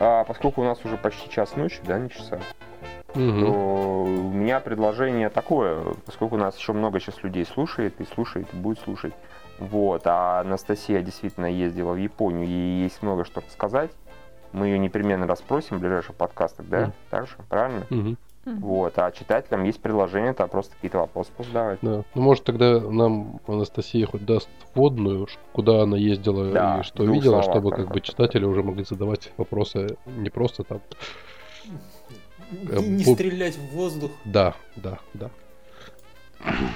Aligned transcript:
а, 0.00 0.24
поскольку 0.24 0.62
у 0.62 0.64
нас 0.64 0.84
уже 0.84 0.96
почти 0.96 1.28
час 1.30 1.56
ночи, 1.56 1.80
да, 1.84 1.98
не 1.98 2.08
часа, 2.08 2.40
Мгм. 3.14 3.40
то 3.40 3.52
у 4.04 4.32
меня 4.32 4.60
предложение 4.60 5.28
такое, 5.28 5.94
поскольку 6.06 6.36
у 6.36 6.38
нас 6.38 6.56
еще 6.56 6.72
много 6.72 6.98
сейчас 7.00 7.22
людей 7.22 7.44
слушает, 7.44 8.00
и 8.00 8.04
слушает, 8.04 8.48
и 8.52 8.56
будет 8.56 8.80
слушать. 8.80 9.12
Вот, 9.58 10.02
а 10.06 10.40
Анастасия 10.40 11.02
действительно 11.02 11.46
ездила 11.46 11.92
в 11.92 11.96
Японию, 11.96 12.46
ей 12.48 12.82
есть 12.82 13.02
много 13.02 13.24
что 13.24 13.42
сказать. 13.50 13.90
Мы 14.52 14.66
ее 14.66 14.78
непременно 14.78 15.26
расспросим 15.26 15.76
в 15.76 15.80
ближайших 15.80 16.16
подкастах, 16.16 16.66
да? 16.66 16.80
Мгм. 16.80 16.92
Так 17.10 17.26
же, 17.26 17.36
правильно? 17.48 17.86
Вот, 18.44 18.98
а 18.98 19.10
читателям 19.12 19.64
есть 19.64 19.80
предложение, 19.80 20.32
там 20.32 20.48
просто 20.48 20.74
какие-то 20.74 20.98
вопросы 20.98 21.30
задавать. 21.38 21.78
Да. 21.82 22.04
Ну, 22.14 22.22
может, 22.22 22.44
тогда 22.44 22.80
нам 22.80 23.38
Анастасия 23.46 24.06
хоть 24.06 24.24
даст 24.24 24.48
вводную, 24.74 25.28
куда 25.52 25.82
она 25.82 25.98
ездила 25.98 26.50
Да, 26.50 26.78
и 26.80 26.82
что 26.82 27.04
видела, 27.04 27.42
словах 27.42 27.44
чтобы 27.44 27.70
как 27.70 27.88
бы 27.92 28.00
читатели 28.00 28.44
уже 28.44 28.62
могли 28.62 28.84
задавать 28.84 29.30
вопросы 29.36 29.96
не 30.06 30.30
просто 30.30 30.64
там. 30.64 30.80
Э, 32.68 32.78
Не, 32.80 32.88
не 32.88 33.04
бу- 33.04 33.14
стрелять 33.14 33.56
в 33.56 33.74
воздух. 33.74 34.10
Да, 34.24 34.54
да, 34.76 34.98
да. 35.12 35.30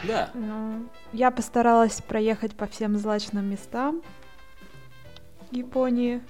Да. 0.07 0.31
Ну, 0.35 0.87
я 1.15 1.31
постаралась 1.31 2.03
проехать 2.03 2.55
по 2.55 2.67
всем 2.67 2.99
злачным 2.99 3.47
местам 3.47 4.03
Японии. 5.51 6.21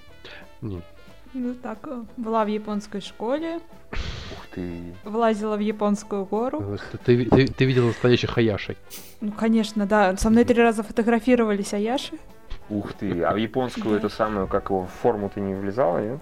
Не. 0.60 0.80
Ну 1.34 1.55
так, 1.55 1.79
э, 1.84 2.02
была 2.16 2.45
в 2.45 2.48
японской 2.48 3.01
школе, 3.01 3.59
Ух 3.91 4.47
ты. 4.55 4.95
влазила 5.05 5.57
в 5.57 5.60
японскую 5.60 6.24
гору. 6.24 6.79
Ты, 6.93 6.98
ты, 6.98 7.24
ты- 7.29 7.47
ты 7.48 7.65
видел 7.65 7.87
настоящих 7.88 8.30
хаяшей. 8.30 8.77
Ну, 9.20 9.33
конечно, 9.33 9.84
да. 9.84 10.16
Со 10.16 10.30
мной 10.30 10.45
три 10.45 10.62
раза 10.62 10.84
фотографировались 10.84 11.74
Аяши. 11.74 12.19
Ух 12.70 12.93
ты. 12.93 13.23
А 13.23 13.33
в 13.33 13.37
японскую 13.37 13.97
эту 13.97 14.10
самую, 14.10 14.47
как 14.47 14.70
его, 14.70 14.83
в 14.87 14.91
форму 15.02 15.29
ты 15.34 15.41
не 15.41 15.55
влезала, 15.55 15.98
нет? 15.98 16.20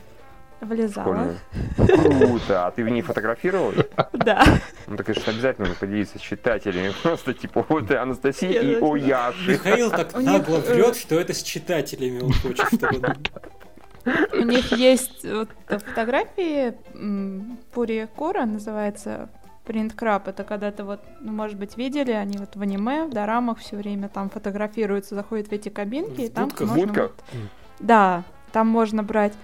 Влезала. 0.62 1.34
Круто. 1.76 2.66
А 2.66 2.70
ты 2.70 2.84
в 2.84 2.88
ней 2.88 3.02
фотографировалась? 3.02 3.84
Да. 4.12 4.44
Ну 4.86 4.96
так 4.96 5.06
конечно 5.06 5.32
обязательно 5.32 5.66
надо 5.66 5.78
поделиться 5.80 6.18
с 6.18 6.20
читателями. 6.22 6.92
Просто 7.02 7.34
типа 7.34 7.66
вот 7.68 7.90
и 7.90 7.94
Анастасия 7.94 8.60
и 8.62 8.70
Я 8.70 8.78
о 8.78 8.96
Яши. 8.96 9.50
Михаил 9.50 9.90
так 9.90 10.14
нагло 10.14 10.58
э, 10.58 10.72
врет, 10.72 10.96
что 10.96 11.16
это 11.18 11.34
с 11.34 11.42
читателями 11.42 12.20
он 12.20 12.32
хочет, 12.32 12.66
чтобы... 12.68 13.00
У 14.32 14.42
них 14.44 14.72
есть 14.72 15.24
вот 15.24 15.48
фотографии 15.68 16.74
м, 16.94 17.58
Пури 17.72 18.08
Кора, 18.16 18.46
называется 18.46 19.28
Print 19.66 19.94
Crab. 19.94 20.22
Это 20.26 20.44
когда 20.44 20.70
ты 20.72 20.82
вот, 20.84 21.00
ну, 21.20 21.32
может 21.32 21.56
быть, 21.58 21.76
видели, 21.76 22.12
они 22.12 22.36
вот 22.38 22.56
в 22.56 22.60
аниме, 22.60 23.04
в 23.04 23.10
дорамах 23.10 23.58
все 23.58 23.76
время 23.76 24.08
там 24.08 24.28
фотографируются, 24.30 25.14
заходят 25.14 25.48
в 25.48 25.52
эти 25.52 25.68
кабинки, 25.68 26.20
В 26.22 26.24
и 26.24 26.28
там 26.28 26.44
будках? 26.48 26.66
В 26.68 26.70
можно 26.70 26.86
будках? 26.86 27.12
вот- 27.32 27.42
Да, 27.80 28.24
там 28.52 28.66
можно 28.68 29.02
брать 29.02 29.34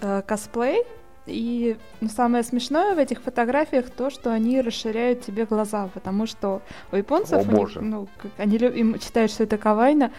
э, 0.00 0.22
косплей, 0.26 0.84
и 1.26 1.76
ну, 2.00 2.08
самое 2.08 2.42
смешное 2.42 2.94
в 2.94 2.98
этих 2.98 3.20
фотографиях 3.20 3.90
то, 3.90 4.08
что 4.08 4.32
они 4.32 4.62
расширяют 4.62 5.20
тебе 5.20 5.44
глаза, 5.44 5.88
потому 5.92 6.24
что 6.26 6.62
у 6.90 6.96
японцев, 6.96 7.32
О, 7.38 7.42
у 7.42 7.44
них, 7.44 7.50
боже. 7.54 7.80
ну, 7.82 8.08
как- 8.16 8.30
они 8.38 8.56
им 8.56 8.98
считают, 8.98 9.30
что 9.30 9.44
это 9.44 9.58
кавайно, 9.58 10.10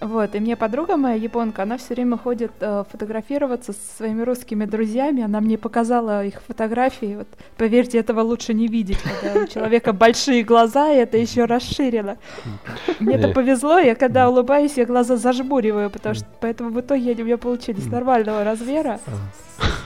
вот, 0.00 0.34
и 0.34 0.40
мне 0.40 0.56
подруга 0.56 0.96
моя 0.96 1.14
японка, 1.14 1.62
она 1.62 1.78
все 1.78 1.94
время 1.94 2.18
ходит 2.18 2.52
э, 2.60 2.84
фотографироваться 2.90 3.72
со 3.72 3.96
своими 3.96 4.22
русскими 4.22 4.64
друзьями, 4.64 5.22
она 5.22 5.40
мне 5.40 5.56
показала 5.56 6.24
их 6.24 6.42
фотографии, 6.46 7.16
вот, 7.16 7.28
поверьте, 7.56 7.98
этого 7.98 8.20
лучше 8.20 8.54
не 8.54 8.66
видеть, 8.66 8.98
когда 8.98 9.42
у 9.42 9.46
человека 9.46 9.92
большие 9.92 10.42
глаза, 10.42 10.90
и 10.90 10.96
это 10.96 11.16
еще 11.16 11.44
расширено. 11.44 12.18
Мне-то 13.00 13.28
Не. 13.28 13.32
повезло, 13.32 13.78
я 13.78 13.94
когда 13.94 14.28
улыбаюсь, 14.28 14.76
я 14.76 14.84
глаза 14.84 15.16
зажмуриваю, 15.16 15.90
потому 15.90 16.14
что 16.14 16.26
поэтому 16.40 16.70
в 16.70 16.80
итоге 16.80 17.12
они 17.12 17.22
у 17.22 17.26
меня 17.26 17.38
получились 17.38 17.86
нормального 17.86 18.44
размера. 18.44 19.00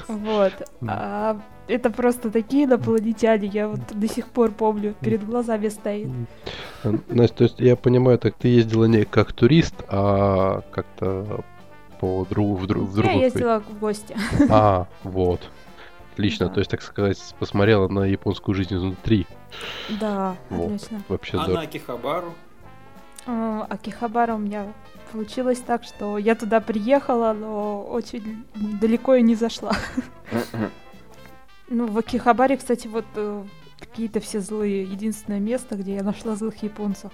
Вот. 0.08 0.52
А 0.86 1.38
это 1.68 1.90
просто 1.90 2.30
такие 2.30 2.64
инопланетяне, 2.64 3.46
я 3.48 3.68
вот 3.68 3.80
до 3.92 4.08
сих 4.08 4.26
пор 4.28 4.50
помню, 4.52 4.94
перед 5.00 5.24
глазами 5.24 5.68
стоит. 5.68 6.08
Э, 6.84 6.92
Настя, 7.08 7.36
то 7.36 7.44
есть 7.44 7.60
я 7.60 7.76
понимаю, 7.76 8.18
так 8.18 8.34
ты 8.34 8.48
ездила 8.48 8.86
не 8.86 9.04
как 9.04 9.32
турист, 9.32 9.74
а 9.88 10.62
как-то 10.72 11.44
по 12.00 12.26
другу 12.30 12.54
в, 12.56 12.64
дру- 12.64 12.84
в 12.84 12.96
Я 12.96 13.02
другую. 13.02 13.20
ездила 13.24 13.60
в 13.60 13.78
гости. 13.78 14.16
А, 14.48 14.86
вот. 15.04 15.40
Отлично, 16.14 16.46
Да. 16.48 16.54
то 16.54 16.60
есть, 16.60 16.70
так 16.70 16.82
сказать, 16.82 17.18
посмотрела 17.38 17.86
на 17.88 18.04
японскую 18.04 18.54
жизнь 18.54 18.74
изнутри. 18.74 19.26
Да, 20.00 20.34
Вот. 20.50 20.66
отлично. 20.66 21.02
Вообще 21.08 21.36
А 21.36 21.42
здорово. 21.42 21.56
на 21.60 21.62
Акихабару? 21.62 22.34
А 23.26 23.66
Акихабара 23.68 24.34
у 24.34 24.38
меня 24.38 24.66
получилось 25.12 25.58
так, 25.60 25.84
что 25.84 26.18
я 26.18 26.34
туда 26.34 26.60
приехала, 26.60 27.32
но 27.38 27.82
очень 27.84 28.44
далеко 28.80 29.14
и 29.14 29.22
не 29.22 29.34
зашла. 29.34 29.72
Ну, 31.70 31.86
в 31.86 31.98
Акихабаре, 31.98 32.56
кстати, 32.56 32.86
вот 32.88 33.04
э, 33.14 33.44
какие-то 33.78 34.20
все 34.20 34.40
злые. 34.40 34.82
Единственное 34.84 35.40
место, 35.40 35.76
где 35.76 35.96
я 35.96 36.02
нашла 36.02 36.34
злых 36.34 36.62
японцев. 36.62 37.12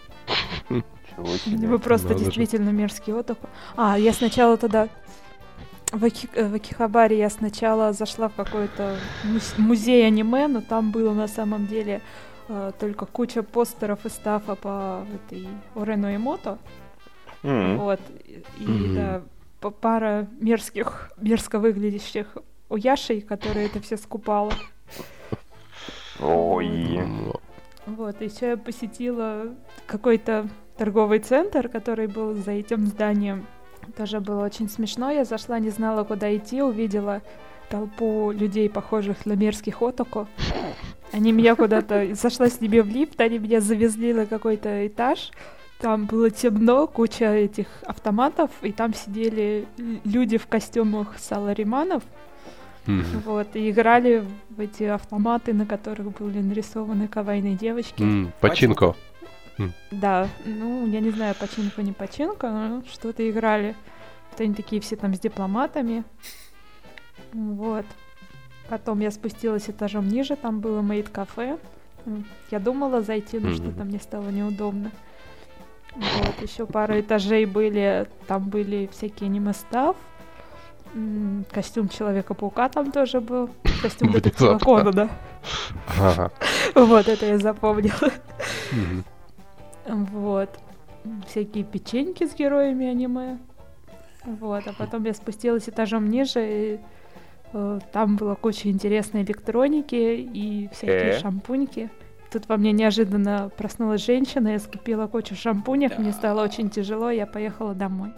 Вы 1.47 1.79
просто 1.79 2.09
Надо 2.09 2.19
же. 2.21 2.25
действительно 2.27 2.71
мерзкий 2.71 3.13
отдых. 3.13 3.39
А, 3.77 3.99
я 3.99 4.13
сначала 4.13 4.57
тогда 4.57 4.89
в, 5.93 6.05
Аки- 6.05 6.29
э, 6.35 6.49
в 6.49 6.55
Акихабаре 6.55 7.19
я 7.19 7.31
сначала 7.31 7.93
зашла 7.93 8.29
в 8.29 8.35
какой-то 8.35 8.97
муз- 9.25 9.55
музей 9.59 10.07
аниме, 10.07 10.49
но 10.49 10.61
там 10.61 10.91
было 10.91 11.13
на 11.13 11.29
самом 11.29 11.67
деле 11.67 12.01
э, 12.49 12.73
только 12.79 13.07
куча 13.07 13.43
постеров 13.43 14.05
и 14.07 14.09
стафа 14.09 14.55
по 14.55 15.07
этой 15.15 15.49
Орено 15.75 16.15
Эмото. 16.17 16.59
М. 17.43 17.79
Вот. 17.79 18.01
И, 18.59 18.65
Мгм. 18.67 18.95
да, 18.95 19.23
пара 19.81 20.27
мерзких, 20.41 21.13
мерзко 21.19 21.59
выглядящих 21.59 22.37
уяшей, 22.69 23.21
которые 23.21 23.67
это 23.67 23.81
все 23.81 23.97
скупала. 23.97 24.53
Ой. 26.21 27.01
Вот, 27.87 28.21
еще 28.21 28.51
я 28.51 28.57
посетила 28.57 29.55
какой-то 29.87 30.49
торговый 30.77 31.19
центр, 31.19 31.69
который 31.69 32.07
был 32.07 32.35
за 32.35 32.53
этим 32.53 32.87
зданием. 32.87 33.47
Тоже 33.97 34.21
было 34.21 34.45
очень 34.45 34.69
смешно. 34.69 35.11
Я 35.11 35.25
зашла, 35.25 35.59
не 35.59 35.71
знала, 35.71 36.05
куда 36.05 36.35
идти, 36.35 36.63
увидела 36.63 37.21
толпу 37.69 38.31
людей, 38.31 38.71
похожих 38.71 39.27
на 39.27 39.35
мерзких 39.35 39.83
отоко. 39.83 40.27
Они 41.13 41.33
меня 41.33 41.55
куда-то... 41.55 42.15
Зашла 42.15 42.49
с 42.49 42.61
ними 42.61 42.81
в 42.81 42.89
лифт, 42.89 43.21
они 43.21 43.39
меня 43.39 43.61
завезли 43.61 44.13
на 44.13 44.27
какой-то 44.27 44.87
этаж. 44.87 45.31
Там 45.85 46.07
было 46.07 46.31
темно, 46.31 46.87
куча 46.87 47.27
этих 47.35 47.67
автоматов, 47.87 48.51
и 48.63 48.73
там 48.73 48.95
сидели 48.95 49.67
люди 50.07 50.39
в 50.39 50.47
костюмах 50.47 51.19
салариманов, 51.19 52.03
Мгм. 52.87 53.21
вот, 53.27 53.55
и 53.55 53.69
играли 53.71 54.25
в 54.49 54.61
эти 54.61 54.85
автоматы, 54.85 55.53
на 55.53 55.67
которых 55.67 56.13
были 56.13 56.41
нарисованы 56.41 57.07
кавайные 57.07 57.55
девочки. 57.55 58.03
М, 58.03 58.33
Починко. 58.41 58.95
Да, 59.91 60.27
ну, 60.47 60.87
я 60.87 61.01
не 61.01 61.11
знаю, 61.11 61.35
починка, 61.39 61.83
не 61.83 61.93
починка, 61.93 62.51
но 62.51 62.83
что-то 62.91 63.29
играли. 63.29 63.75
Вот 64.31 64.41
они 64.41 64.55
такие 64.55 64.81
все 64.81 64.97
там 64.97 65.13
с 65.15 65.21
дипломатами. 65.21 66.03
Вот. 67.35 67.85
Потом 68.71 69.01
я 69.01 69.11
спустилась 69.11 69.69
этажом 69.69 70.09
ниже, 70.09 70.35
там 70.37 70.61
было 70.61 70.81
мейд-кафе. 70.81 71.59
Я 72.51 72.59
думала 72.59 73.03
зайти, 73.03 73.39
но 73.39 73.49
Мгм. 73.49 73.57
что-то 73.57 73.85
мне 73.85 73.99
стало 74.01 74.31
неудобно. 74.31 74.91
Вот, 75.97 76.43
еще 76.43 76.67
пару 76.67 76.99
этажей 77.01 77.47
были, 77.47 78.09
там 78.27 78.49
были 78.49 78.89
всякие 78.93 79.29
аниме-став. 79.29 79.97
М, 80.95 81.45
Костюм 81.53 81.89
Человека-паука 81.89 82.69
там 82.69 82.91
тоже 82.93 83.21
был. 83.21 83.51
Костюм 83.83 84.11
детектива. 84.13 84.59
Конана. 84.59 85.09
Ага. 86.01 86.31
Вот, 86.75 87.09
это 87.09 87.27
я 87.27 87.39
запомнила. 87.39 88.11
Вот. 89.87 90.51
Всякие 91.29 91.65
печеньки 91.65 92.27
с 92.27 92.35
героями 92.35 92.87
аниме. 92.87 93.39
Вот, 94.25 94.67
а 94.67 94.73
потом 94.73 95.05
я 95.05 95.13
спустилась 95.13 95.69
этажом 95.69 96.09
ниже, 96.09 96.41
и 96.41 96.81
э, 97.53 97.79
там 97.93 98.17
была 98.17 98.37
куча 98.37 98.71
интересной 98.71 99.23
электроники 99.23 99.95
и 99.95 100.69
всякие 100.73 101.11
Э? 101.11 101.21
шампуньки. 101.21 101.91
Тут 102.35 102.49
во 102.49 102.57
мне 102.57 102.73
неожиданно 102.73 103.49
проснулась 103.57 104.05
женщина, 104.05 104.49
я 104.49 104.59
скупила 104.59 105.07
кучу 105.07 105.37
шампунек, 105.37 105.99
мне 105.99 106.11
стало 106.11 106.43
очень 106.43 106.69
тяжело, 106.69 107.09
я 107.09 107.27
поехала 107.27 107.75
домой. 107.75 108.13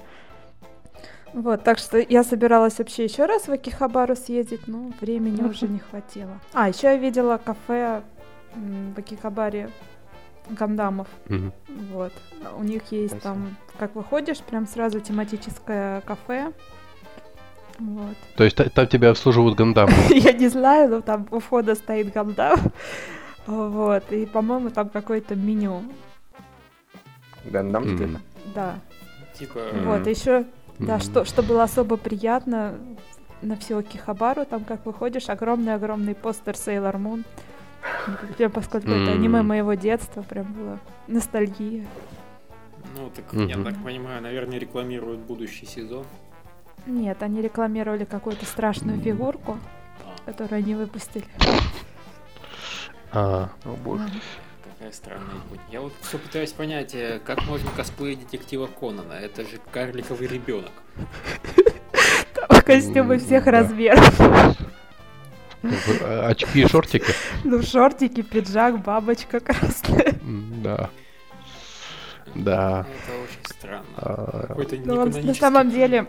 Вот, 1.34 1.62
так 1.64 1.76
что 1.76 1.98
я 1.98 2.24
собиралась 2.24 2.78
вообще 2.78 3.04
еще 3.04 3.26
раз 3.26 3.46
в 3.46 3.52
Акихабару 3.52 4.16
съездить, 4.16 4.68
но 4.68 4.90
времени 5.02 5.42
уже 5.42 5.68
не 5.68 5.80
хватило. 5.80 6.40
А, 6.54 6.70
еще 6.70 6.86
я 6.86 6.96
видела 6.96 7.36
кафе 7.36 8.04
в 8.54 8.98
Акихабаре 8.98 9.68
Гандамов. 10.48 11.08
Вот. 11.92 12.14
У 12.56 12.62
них 12.62 12.90
есть 12.92 13.18
Спасибо. 13.18 13.34
там, 13.34 13.56
как 13.78 13.94
выходишь, 13.94 14.38
прям 14.38 14.66
сразу 14.66 14.98
тематическое 14.98 16.00
кафе. 16.00 16.54
Вот. 17.78 18.16
То 18.34 18.44
есть 18.44 18.56
та- 18.56 18.70
там 18.70 18.86
тебя 18.86 19.10
обслуживают 19.10 19.56
гандамы. 19.56 19.92
Я 20.08 20.32
не 20.32 20.48
знаю, 20.48 20.88
но 20.88 21.00
там 21.02 21.28
у 21.30 21.38
входа 21.38 21.74
стоит 21.74 22.14
гандам. 22.14 22.58
Вот. 23.46 24.10
И, 24.12 24.26
по-моему, 24.26 24.70
там 24.70 24.88
какое-то 24.88 25.34
меню. 25.37 25.82
Гандам 27.44 27.84
где-то. 27.84 28.20
Да. 28.54 28.78
Типа... 29.38 29.60
Вот. 29.84 30.06
Еще, 30.06 30.44
да, 30.78 30.94
Мгм. 30.96 31.00
что, 31.00 31.25
что 31.25 31.43
было 31.43 31.62
особо 31.64 31.96
приятно, 31.96 32.75
на 33.43 33.56
всю 33.56 33.82
Кихабару, 33.82 34.44
там 34.46 34.64
как 34.64 34.84
выходишь, 34.87 35.28
огромный-огромный 35.28 36.14
постер 36.14 36.54
Sailor 36.54 36.96
Moon. 36.96 37.25
Прям 38.37 38.50
поскольку 38.50 38.88
это 38.90 39.12
аниме 39.12 39.43
моего 39.43 39.75
детства, 39.75 40.22
прям 40.22 40.52
было 40.52 40.78
ностальгия. 41.06 41.87
Ну, 42.96 43.10
так, 43.14 43.32
Мгм. 43.32 43.46
я 43.46 43.56
так 43.62 43.75
понимаю, 43.84 44.22
наверное, 44.22 44.58
рекламируют 44.58 45.20
будущий 45.20 45.66
сезон. 45.66 46.04
Нет, 46.87 47.22
они 47.22 47.42
рекламировали 47.42 48.04
какую-то 48.04 48.44
страшную 48.46 48.99
фигурку, 49.00 49.58
А, 50.04 50.31
которую 50.31 50.58
они 50.58 50.75
выпустили. 50.75 51.25
А, 53.12 53.48
О 53.64 53.68
боже. 53.84 54.04
какая 54.64 54.92
странная 54.92 55.34
Япония. 55.36 55.62
Я 55.70 55.80
вот 55.80 55.92
все 56.02 56.18
пытаюсь 56.18 56.52
понять, 56.52 56.94
э, 56.94 57.20
как 57.24 57.44
можно 57.46 57.70
косплеить 57.70 58.20
детектива 58.20 58.66
Конана. 58.66 59.12
Это 59.14 59.42
же 59.42 59.58
карликовый 59.72 60.26
ребенок. 60.28 60.72
Там 62.34 62.60
костюмы 62.62 63.18
всех 63.18 63.46
размеров. 63.46 64.20
а, 66.02 66.28
очки 66.28 66.60
и 66.62 66.66
шортики? 66.66 67.12
Ну, 67.44 67.62
шортики, 67.62 68.22
пиджак, 68.22 68.82
бабочка 68.82 69.40
красная. 69.40 70.14
Да. 70.22 70.90
Да. 72.34 72.86
Это 73.04 73.22
очень 73.22 73.56
странно. 73.56 73.86
А, 73.96 74.46
Какой-то 74.48 74.76
Ну, 74.84 75.06
на 75.06 75.34
самом 75.34 75.70
деле 75.70 76.06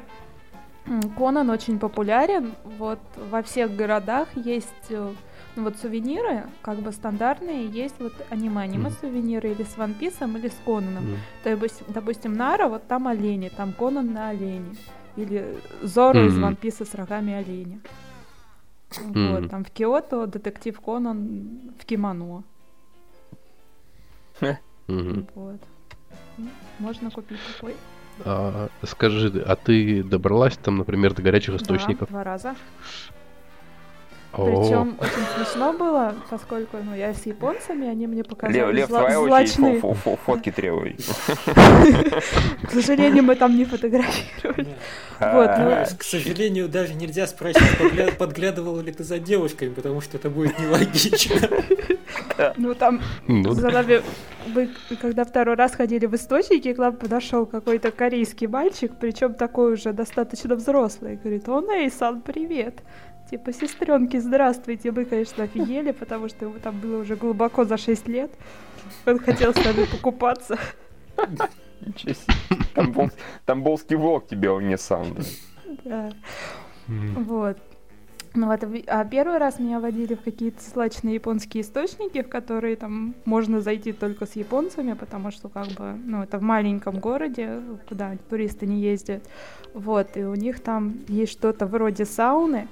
Конан 1.18 1.50
очень 1.50 1.80
популярен. 1.80 2.54
Вот 2.64 3.00
во 3.16 3.44
всех 3.44 3.76
городах 3.76 4.28
есть 4.36 4.68
э, 4.90 5.14
ну, 5.58 5.64
вот 5.64 5.78
сувениры, 5.78 6.44
как 6.62 6.80
бы 6.80 6.92
стандартные, 6.92 7.66
есть 7.66 7.96
вот 8.00 8.14
аниме, 8.30 8.62
аниме 8.62 8.90
Мгм. 8.90 8.98
сувениры 9.02 9.50
или 9.52 9.64
с 9.64 9.76
Ван 9.76 9.94
Писом, 9.96 10.38
или 10.38 10.50
с 10.50 10.56
Конаном. 10.64 11.04
м. 11.14 11.18
То 11.44 11.50
есть, 11.50 11.84
допустим, 11.88 12.34
Нара, 12.34 12.68
вот 12.68 12.88
там 12.88 13.08
олени, 13.08 13.50
там 13.50 13.74
Конан 13.74 14.14
на 14.14 14.30
олене. 14.30 14.76
Или 15.16 15.58
Зоро 15.82 16.26
из 16.28 16.34
Мгм. 16.34 16.44
Ван 16.44 16.56
Писа 16.56 16.86
с 16.86 16.94
рогами 16.94 17.34
оленя. 17.34 17.80
Мгм. 19.04 19.32
Вот, 19.32 19.50
там 19.50 19.64
в 19.66 19.72
Киото 19.72 20.28
детектив 20.28 20.80
Конан 20.80 21.74
в 21.80 21.86
кимоно. 21.86 22.44
Мгм. 24.88 25.28
Вот. 25.36 25.60
Ну, 26.38 26.48
Можно 26.80 27.10
купить 27.12 27.40
такой. 27.56 27.76
А, 28.26 28.70
Скажи, 28.84 29.44
а 29.46 29.56
ты 29.56 30.04
добралась 30.04 30.56
там, 30.58 30.78
например, 30.78 31.14
до 31.14 31.22
горячих 31.22 31.56
источников? 31.56 32.08
Да, 32.10 32.14
два 32.14 32.24
раза. 32.24 32.56
Причем 34.46 34.96
очень 35.00 35.26
смешно 35.36 35.74
было, 35.74 36.16
поскольку 36.30 36.78
ну, 36.84 36.96
я 36.96 37.14
с 37.14 37.26
японцами, 37.26 37.88
они 37.88 38.08
мне 38.08 38.24
показали 38.24 38.58
Лев, 38.60 38.72
Лев, 38.74 38.90
зла- 38.90 39.00
твоя 39.00 39.22
очередь 39.22 39.50
злачные. 39.50 39.80
фо- 39.80 39.92
фо- 39.94 39.98
фо- 40.06 40.18
фотки 40.26 40.52
требуй. 40.52 40.96
К 42.64 42.72
сожалению, 42.72 43.24
мы 43.24 43.36
там 43.36 43.56
не 43.58 43.66
фотографировали. 43.66 44.76
А, 45.20 45.58
ну, 45.58 45.70
Ну, 45.70 45.98
К 45.98 46.04
сожалению, 46.04 46.70
даже 46.70 46.94
нельзя 46.94 47.26
спросить, 47.28 47.64
подгля- 47.80 48.16
подглядывала 48.16 48.82
ли 48.82 48.92
ты 48.92 49.04
за 49.04 49.20
девушками, 49.20 49.70
потому 49.74 50.02
что 50.02 50.18
это 50.18 50.30
будет 50.30 50.60
нелогично. 50.60 51.48
Ну, 52.58 52.76
там 52.76 53.02
ну, 53.28 53.52
за 53.54 53.70
нами, 53.72 54.02
мы 54.54 54.70
когда 55.02 55.26
второй 55.26 55.56
раз 55.56 55.74
ходили 55.76 56.06
в 56.06 56.14
источники, 56.14 56.72
к 56.74 56.78
нам 56.78 56.96
подошел 56.96 57.46
какой-то 57.48 57.92
корейский 57.92 58.48
мальчик, 58.48 58.92
причем 59.00 59.34
такой 59.34 59.74
уже 59.74 59.92
достаточно 59.94 60.56
взрослый. 60.56 61.16
Говорит, 61.16 61.50
о, 61.50 61.62
Нейсан, 61.62 62.22
привет. 62.22 62.80
Типа, 63.30 63.52
сестренки, 63.52 64.18
здравствуйте. 64.18 64.92
Мы, 64.92 65.06
конечно, 65.06 65.44
офигели, 65.44 65.92
потому 65.92 66.30
что 66.30 66.46
ему 66.46 66.60
там 66.60 66.80
было 66.80 67.02
уже 67.02 67.16
глубоко 67.16 67.66
за 67.66 67.78
6 67.78 68.08
лет. 68.08 68.32
Он 69.06 69.20
хотел 69.20 69.54
с 69.54 69.58
нами 69.58 69.86
покупаться. 69.86 70.58
Ничего 71.82 72.14
себе. 72.14 72.34
Тамбол- 72.74 73.12
Тамбовский 73.46 73.98
волк 73.98 74.28
тебе, 74.28 74.50
он 74.50 74.68
не 74.68 74.78
сам. 74.78 75.08
да. 75.84 76.12
Вот. 76.88 77.58
Ну 78.34 78.48
вот, 78.48 78.64
а 78.88 79.04
первый 79.06 79.40
раз 79.40 79.58
меня 79.58 79.80
водили 79.80 80.14
в 80.14 80.22
какие-то 80.22 80.62
злачные 80.62 81.16
японские 81.16 81.64
источники, 81.64 82.22
в 82.22 82.30
которые 82.30 82.76
там 82.76 83.16
можно 83.26 83.62
зайти 83.62 83.94
только 83.94 84.28
с 84.28 84.36
японцами, 84.36 84.94
потому 84.94 85.32
что 85.32 85.50
как 85.50 85.68
бы, 85.70 85.96
ну, 86.06 86.22
это 86.22 86.38
в 86.38 86.44
маленьком 86.44 87.00
городе, 87.00 87.62
куда 87.90 88.16
туристы 88.30 88.68
не 88.68 88.80
ездят. 88.80 89.24
Вот, 89.74 90.16
и 90.18 90.24
у 90.24 90.36
них 90.36 90.60
там 90.60 91.00
есть 91.08 91.32
что-то 91.32 91.66
вроде 91.66 92.06
сауны. 92.06 92.68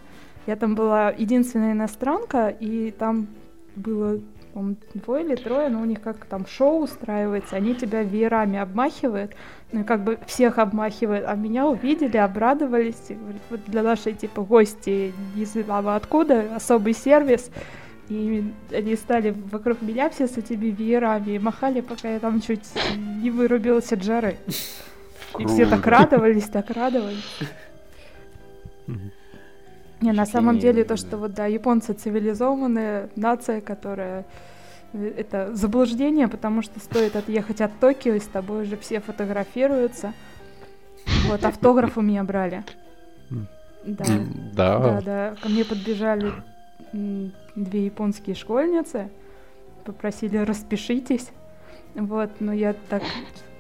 Я 0.47 0.55
там 0.55 0.75
была 0.75 1.09
единственная 1.09 1.73
иностранка, 1.73 2.49
и 2.49 2.91
там 2.91 3.27
было 3.75 4.19
по-моему, 4.55 4.77
двое 4.93 5.25
или 5.25 5.35
трое, 5.35 5.67
но 5.67 5.81
у 5.81 5.85
них 5.85 6.01
как 6.01 6.23
там 6.25 6.47
шоу 6.47 6.83
устраивается, 6.83 7.57
они 7.57 7.75
тебя 7.75 8.03
веерами 8.03 8.57
обмахивают, 8.57 9.33
ну 9.73 9.81
и 9.81 9.83
как 9.83 10.05
бы 10.05 10.17
всех 10.27 10.59
обмахивают, 10.59 11.25
а 11.27 11.35
меня 11.35 11.67
увидели, 11.67 12.15
обрадовались, 12.15 13.09
и 13.09 13.15
говорят, 13.15 13.41
вот 13.49 13.59
для 13.67 13.83
нашей 13.83 14.13
типа 14.13 14.43
гости 14.43 15.13
не 15.35 15.43
знаю 15.43 15.93
откуда, 15.93 16.55
особый 16.55 16.93
сервис, 16.93 17.51
и 18.07 18.45
они 18.71 18.95
стали 18.95 19.35
вокруг 19.51 19.81
меня 19.81 20.09
все 20.09 20.25
с 20.25 20.37
этими 20.37 20.67
веерами 20.67 21.31
и 21.31 21.39
махали, 21.39 21.81
пока 21.81 22.07
я 22.07 22.19
там 22.19 22.39
чуть 22.39 22.63
не 23.21 23.31
вырубилась 23.31 23.91
от 23.91 24.03
жары. 24.03 24.37
И 25.37 25.45
все 25.47 25.65
так 25.65 25.85
радовались, 25.85 26.45
так 26.45 26.69
радовались. 26.69 27.39
Не, 30.01 30.11
на 30.11 30.25
самом 30.25 30.59
деле 30.59 30.83
то, 30.83 30.97
что 30.97 31.17
вот 31.17 31.33
да, 31.33 31.45
японцы 31.45 31.93
цивилизованная 31.93 33.09
нация, 33.15 33.61
которая 33.61 34.25
э, 34.93 35.13
это 35.17 35.55
заблуждение, 35.55 36.27
потому 36.27 36.61
что 36.61 36.79
стоит 36.79 37.15
отъехать 37.15 37.61
от 37.61 37.79
Токио, 37.79 38.13
и 38.13 38.19
с 38.19 38.27
тобой 38.27 38.63
уже 38.63 38.77
все 38.77 38.99
фотографируются. 38.99 40.13
Вот, 41.27 41.43
автограф 41.45 41.97
у 41.97 42.01
меня 42.01 42.23
брали. 42.23 42.63
Да. 43.85 44.05
Да, 44.53 44.79
Да. 44.79 45.01
да. 45.01 45.35
Ко 45.41 45.49
мне 45.49 45.63
подбежали 45.63 46.33
две 46.91 47.85
японские 47.85 48.35
школьницы, 48.35 49.09
попросили 49.83 50.37
распишитесь. 50.37 51.29
Вот, 51.93 52.29
но 52.39 52.51
я 52.51 52.73
так 52.89 53.03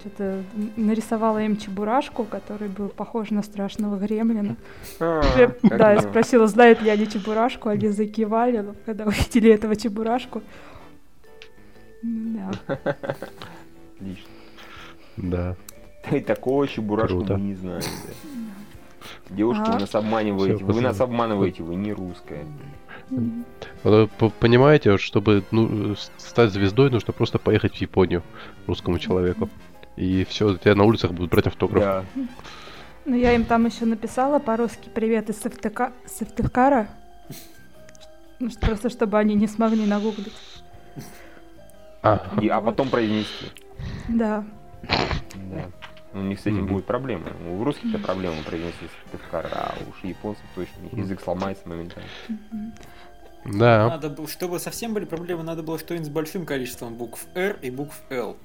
что-то 0.05 0.43
нарисовала 0.75 1.43
им 1.43 1.57
чебурашку, 1.57 2.25
который 2.25 2.67
был 2.67 2.89
похож 2.89 3.31
на 3.31 3.41
страшного 3.41 3.97
гремлина. 3.97 4.55
А, 4.99 5.23
да, 5.63 5.93
я 5.93 6.01
спросила, 6.01 6.47
знают 6.47 6.81
ли 6.81 6.89
они 6.89 7.07
чебурашку, 7.09 7.69
они 7.69 7.87
закивали, 7.89 8.59
но 8.59 8.75
когда 8.85 9.05
увидели 9.05 9.51
этого 9.51 9.75
чебурашку. 9.75 10.43
Да. 12.03 12.51
Отлично. 13.95 14.29
Да. 15.17 15.55
Ты 16.09 16.21
такого 16.21 16.67
чебурашку 16.67 17.23
мы 17.23 17.39
не 17.39 17.55
знаем. 17.55 17.81
да. 17.81 19.35
Девушки, 19.35 19.63
А? 19.65 19.73
вы 19.73 19.79
нас 19.79 19.95
обманываете. 19.95 20.63
Вы 20.63 20.81
нас 20.81 21.01
обманываете, 21.01 21.63
вы 21.63 21.75
не 21.75 21.93
русская. 21.93 22.45
Понимаете, 24.39 24.97
чтобы 24.97 25.43
ну, 25.49 25.95
стать 26.17 26.51
звездой, 26.51 26.91
нужно 26.91 27.11
просто 27.11 27.39
поехать 27.39 27.75
в 27.75 27.81
Японию 27.81 28.21
русскому 28.67 28.99
человеку. 28.99 29.49
И 29.95 30.25
все, 30.25 30.57
тебя 30.57 30.75
на 30.75 30.83
улицах 30.83 31.11
будут 31.11 31.31
брать 31.31 31.47
автограф. 31.47 31.83
Да. 31.83 32.05
Ну, 33.05 33.15
я 33.15 33.33
им 33.33 33.45
там 33.45 33.65
еще 33.65 33.85
написала 33.85 34.39
по-русски 34.39 34.89
привет 34.93 35.29
из 35.29 35.37
Сыктыка- 35.43 35.93
Сыктывкара. 36.07 36.87
Ну, 38.39 38.49
просто 38.59 38.89
чтобы 38.89 39.17
они 39.19 39.35
не 39.35 39.47
смогли 39.47 39.85
нагуглить. 39.85 40.33
А, 42.01 42.25
И- 42.41 42.47
а 42.49 42.61
потом 42.61 42.89
произнести. 42.89 43.45
Да. 44.09 44.43
Да. 44.83 45.65
У 46.13 46.19
них 46.19 46.39
с 46.39 46.43
этим 46.45 46.63
Мгм. 46.63 46.67
будет 46.67 46.85
проблема. 46.85 47.27
У 47.49 47.63
русских 47.63 47.93
это 47.93 47.99
проблема 48.03 48.37
произнести 48.43 48.85
сертификат, 49.11 49.47
а 49.51 49.75
уж 49.89 50.03
у 50.03 50.07
японцев 50.07 50.43
точно. 50.55 50.73
Язык 50.93 51.21
сломается 51.21 51.67
моментально. 51.67 52.07
Да. 53.45 53.89
Надо 53.89 54.09
было, 54.09 54.27
чтобы 54.27 54.59
совсем 54.59 54.93
были 54.93 55.05
проблемы, 55.05 55.43
надо 55.43 55.61
было 55.61 55.77
что-нибудь 55.77 56.07
с 56.07 56.09
большим 56.09 56.45
количеством 56.45 56.95
букв 56.95 57.27
R 57.35 57.57
и 57.61 57.69
букв 57.69 58.01
L, 58.09 58.37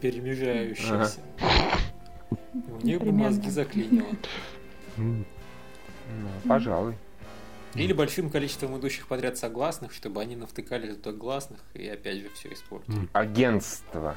перемежающихся. 0.00 1.20
У 2.54 2.84
них 2.86 3.00
бы 3.00 3.12
мозги 3.12 3.50
заклинило. 3.50 4.06
Ну, 4.96 5.24
Пожалуй. 6.46 6.94
Или 7.74 7.92
большим 7.92 8.30
количеством 8.30 8.78
идущих 8.78 9.06
подряд 9.06 9.36
согласных, 9.36 9.92
чтобы 9.92 10.20
они 10.22 10.36
навтыкали 10.36 10.92
туда 10.94 11.12
гласных 11.16 11.60
и 11.74 11.86
опять 11.86 12.18
же 12.18 12.30
все 12.34 12.52
испортили. 12.52 13.08
Агентство. 13.12 14.16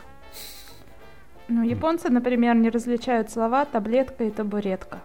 Ну, 1.49 1.63
японцы, 1.63 2.09
например, 2.09 2.55
не 2.55 2.69
различают 2.69 3.29
слова 3.29 3.65
таблетка 3.65 4.23
и 4.23 4.31
табуретка. 4.31 5.01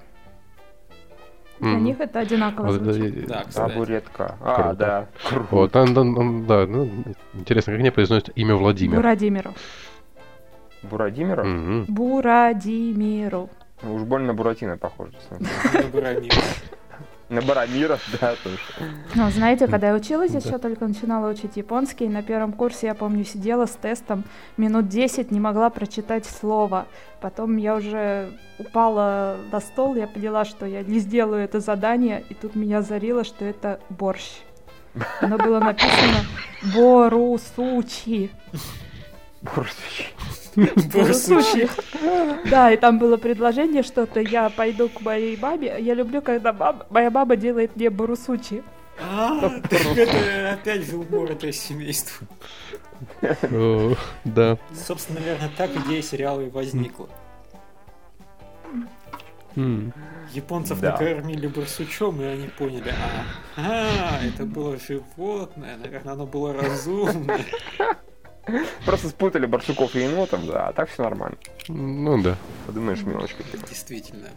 Для 1.59 1.71
Мгм. 1.71 1.85
них 1.85 2.00
это 2.00 2.21
одинаково 2.21 2.66
Вот, 2.66 2.75
звучит. 2.83 3.26
Да, 3.26 3.45
кстати. 3.45 3.73
Табуретка. 3.73 4.37
А, 4.40 4.54
Круто. 4.62 4.76
да. 4.76 5.09
Круто. 5.28 5.49
Вот, 5.50 5.73
там, 5.73 5.95
там, 5.95 6.14
там, 6.14 6.47
да, 6.47 6.66
ну, 6.66 6.88
интересно, 7.35 7.73
как 7.73 7.80
они 7.80 7.90
произносят 7.90 8.30
имя 8.37 8.54
Владимир? 8.54 8.97
Бурадимиру. 8.97 9.54
Бурадимира? 10.83 11.45
Мгм. 11.45 11.85
Бурадимиру. 11.88 13.49
Уж 13.83 14.02
больно 14.02 14.35
Буратино 14.35 14.76
похоже. 14.78 15.12
На 17.28 17.40
Барамира, 17.42 17.99
да, 18.21 18.35
тоже. 18.45 18.59
Ну, 19.16 19.30
знаете, 19.30 19.66
когда 19.66 19.88
я 19.88 19.95
училась, 19.97 20.30
Да. 20.30 20.38
еще 20.38 20.59
только 20.59 20.87
начинала 20.87 21.28
учить 21.28 21.56
японский, 21.56 22.06
на 22.09 22.23
первом 22.23 22.52
курсе, 22.52 22.87
я 22.87 22.95
помню, 22.95 23.25
сидела 23.25 23.66
с 23.66 23.73
тестом, 23.73 24.23
минут 24.56 24.88
10 24.88 25.33
не 25.33 25.40
могла 25.40 25.68
прочитать 25.71 26.25
слово. 26.25 26.87
Потом 27.21 27.56
я 27.56 27.75
уже 27.75 28.30
упала 28.61 29.38
на 29.50 29.59
стол, 29.61 29.97
я 29.97 30.06
поняла, 30.06 30.45
что 30.45 30.66
я 30.66 30.85
не 30.85 31.00
сделаю 31.00 31.42
это 31.42 31.59
задание, 31.59 32.23
и 32.28 32.35
тут 32.35 32.54
меня 32.54 32.78
озарило, 32.78 33.25
что 33.25 33.45
это 33.45 33.80
борщ. 33.90 34.30
Оно 35.21 35.37
было 35.37 35.59
написано 35.59 36.25
Борусучи. 36.75 38.30
Борусучи. 40.92 41.68
Да, 42.50 42.70
и 42.72 42.76
там 42.76 42.98
было 42.98 43.16
предложение 43.16 43.82
что-то, 43.82 44.20
я 44.20 44.48
пойду 44.50 44.88
к 44.88 45.00
моей 45.02 45.36
маме. 45.36 45.76
Я 45.80 45.94
люблю, 45.94 46.22
когда 46.22 46.52
мама- 46.52 46.86
моя 46.90 47.10
мама 47.10 47.36
делает 47.36 47.76
мне 47.76 47.90
борусучи. 47.90 48.62
А, 48.98 49.38
так 49.68 49.96
это 49.96 50.52
опять 50.54 50.86
же 50.86 50.96
умор 50.96 51.30
этого 51.30 51.52
семейства. 51.52 52.26
О, 53.42 53.94
Да. 54.25 54.56
Собственно, 54.75 55.20
наверное, 55.20 55.50
так 55.56 55.70
идея 55.84 56.00
сериала 56.02 56.40
и 56.40 56.48
возникла. 56.48 57.08
Японцев 60.32 60.80
Да. 60.80 60.92
накормили 60.92 61.46
барсучом, 61.46 62.20
и 62.20 62.25
они 62.25 62.48
поняли, 62.48 62.92
а, 63.56 63.60
а, 64.20 64.26
это 64.26 64.44
было 64.44 64.76
животное, 64.78 65.76
наверное, 65.78 66.12
оно 66.12 66.26
было 66.26 66.52
разумное. 66.52 67.40
Просто 68.84 69.08
спутали 69.08 69.46
барсуков 69.46 69.94
и 69.96 70.00
енотов, 70.00 70.46
да, 70.46 70.68
а 70.68 70.72
так 70.72 70.88
все 70.88 71.02
нормально. 71.02 71.36
Ну 71.68 72.22
да. 72.22 72.36
Подумаешь, 72.66 73.02
мелочка. 73.02 73.42
типа. 73.42 73.66
Действительно. 73.66 74.28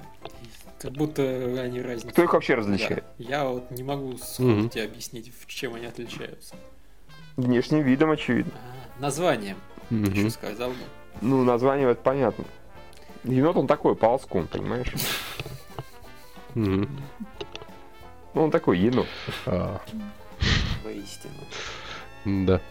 Как 0.80 0.92
будто 0.94 1.22
они 1.62 1.82
разницу. 1.82 2.10
Кто 2.12 2.24
их 2.24 2.34
вообще 2.34 2.56
различает? 2.56 3.04
Да. 3.18 3.26
Я 3.26 3.46
вот 3.46 3.70
не 3.72 3.84
могу 3.84 4.18
сходу 4.18 4.70
тебе 4.70 4.86
объяснить, 4.86 5.32
в 5.38 5.46
чем 5.46 5.76
они 5.76 5.86
отличаются. 5.86 6.56
Внешним 7.38 7.82
видом, 7.84 8.12
очевидно. 8.12 8.54
А, 8.98 9.02
названием, 9.02 9.58
Мгм. 9.90 10.12
еще 10.12 10.30
сказал 10.30 10.70
бы. 10.70 10.76
Ну, 11.22 11.44
название 11.44 11.90
это 11.92 12.02
понятно. 12.02 12.46
Енот 13.26 13.58
он 13.58 13.68
такой, 13.68 13.96
ползкун, 13.96 14.48
понимаешь? 14.48 14.92
Ну, 16.56 16.88
он 18.34 18.52
такой 18.52 18.80
енот. 18.80 19.08
А, 19.46 19.82
Воистину. 20.84 21.34
Да. 22.26 22.62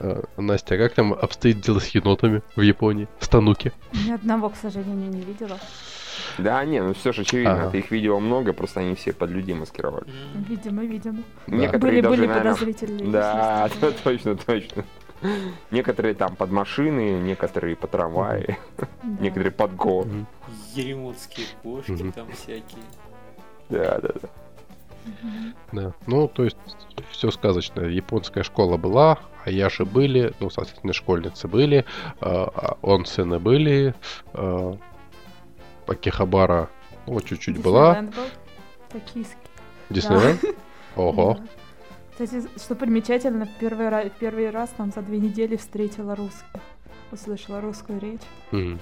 А, 0.00 0.24
Настя, 0.38 0.74
а 0.74 0.78
как 0.78 0.94
там 0.94 1.12
обстоит 1.12 1.60
дело 1.60 1.78
с 1.78 1.88
енотами 1.88 2.42
в 2.56 2.62
Японии? 2.62 3.06
В 3.18 3.24
Стануке? 3.26 3.72
Ни 3.92 4.12
одного, 4.12 4.48
к 4.48 4.56
сожалению, 4.56 5.10
не 5.10 5.20
видела. 5.20 5.58
Да, 6.38 6.64
не, 6.64 6.82
ну 6.82 6.94
все 6.94 7.12
же 7.12 7.22
очевидно. 7.22 7.64
Ага. 7.64 7.70
Ты 7.70 7.78
их 7.78 7.90
видел 7.90 8.18
много, 8.20 8.52
просто 8.52 8.80
они 8.80 8.94
все 8.94 9.12
под 9.12 9.30
людей 9.30 9.54
маскировали. 9.54 10.06
Видимо, 10.48 10.84
видимо. 10.84 11.22
Да. 11.46 11.56
Некоторые 11.56 11.80
Были, 11.80 12.00
даже, 12.00 12.16
были 12.16 12.26
наверное, 12.26 12.52
подозрительные. 12.54 13.10
Да, 13.10 13.70
да, 13.80 13.90
точно, 14.02 14.36
точно. 14.36 14.84
Некоторые 15.70 16.14
там 16.14 16.34
под 16.34 16.50
машины, 16.50 17.20
некоторые 17.20 17.76
по 17.76 17.86
трамвае, 17.86 18.58
да. 18.78 18.88
некоторые 19.20 19.52
под. 19.52 19.72
Мгм. 19.72 20.26
Еремутские 20.74 21.46
кошки 21.62 22.12
там 22.14 22.26
всякие. 22.32 22.82
Да, 23.68 23.98
да, 24.00 24.08
да. 24.22 24.28
Да. 25.72 25.92
Ну, 26.06 26.28
то 26.28 26.44
есть, 26.44 26.56
все 27.10 27.30
сказочно. 27.30 27.82
Японская 27.82 28.42
школа 28.44 28.76
была, 28.76 29.18
аяши 29.44 29.84
были, 29.84 30.32
ну, 30.40 30.50
соответственно, 30.50 30.92
школьницы 30.92 31.48
были, 31.48 31.84
а, 32.20 32.76
а 32.82 32.94
онсены 32.94 33.38
были, 33.38 33.94
а, 34.32 34.76
Акихабара, 35.86 36.68
ну, 37.06 37.20
чуть-чуть 37.20 37.60
была. 37.60 37.94
Диснейленд 37.94 38.14
был 38.14 38.24
Токийский. 38.90 39.36
Диснейленд? 39.90 40.40
Ого. 40.96 41.38
Да. 41.38 41.44
Кстати, 42.26 42.46
что 42.58 42.74
примечательно, 42.74 43.48
первый, 43.58 43.86
ра- 43.88 44.12
первый 44.18 44.50
раз 44.50 44.70
там 44.76 44.90
за 44.92 45.02
две 45.02 45.18
недели 45.18 45.56
встретила 45.56 46.14
русскую. 46.14 46.62
Услышала 47.12 47.60
русскую 47.60 47.98
речь. 47.98 48.20
М. 48.52 48.78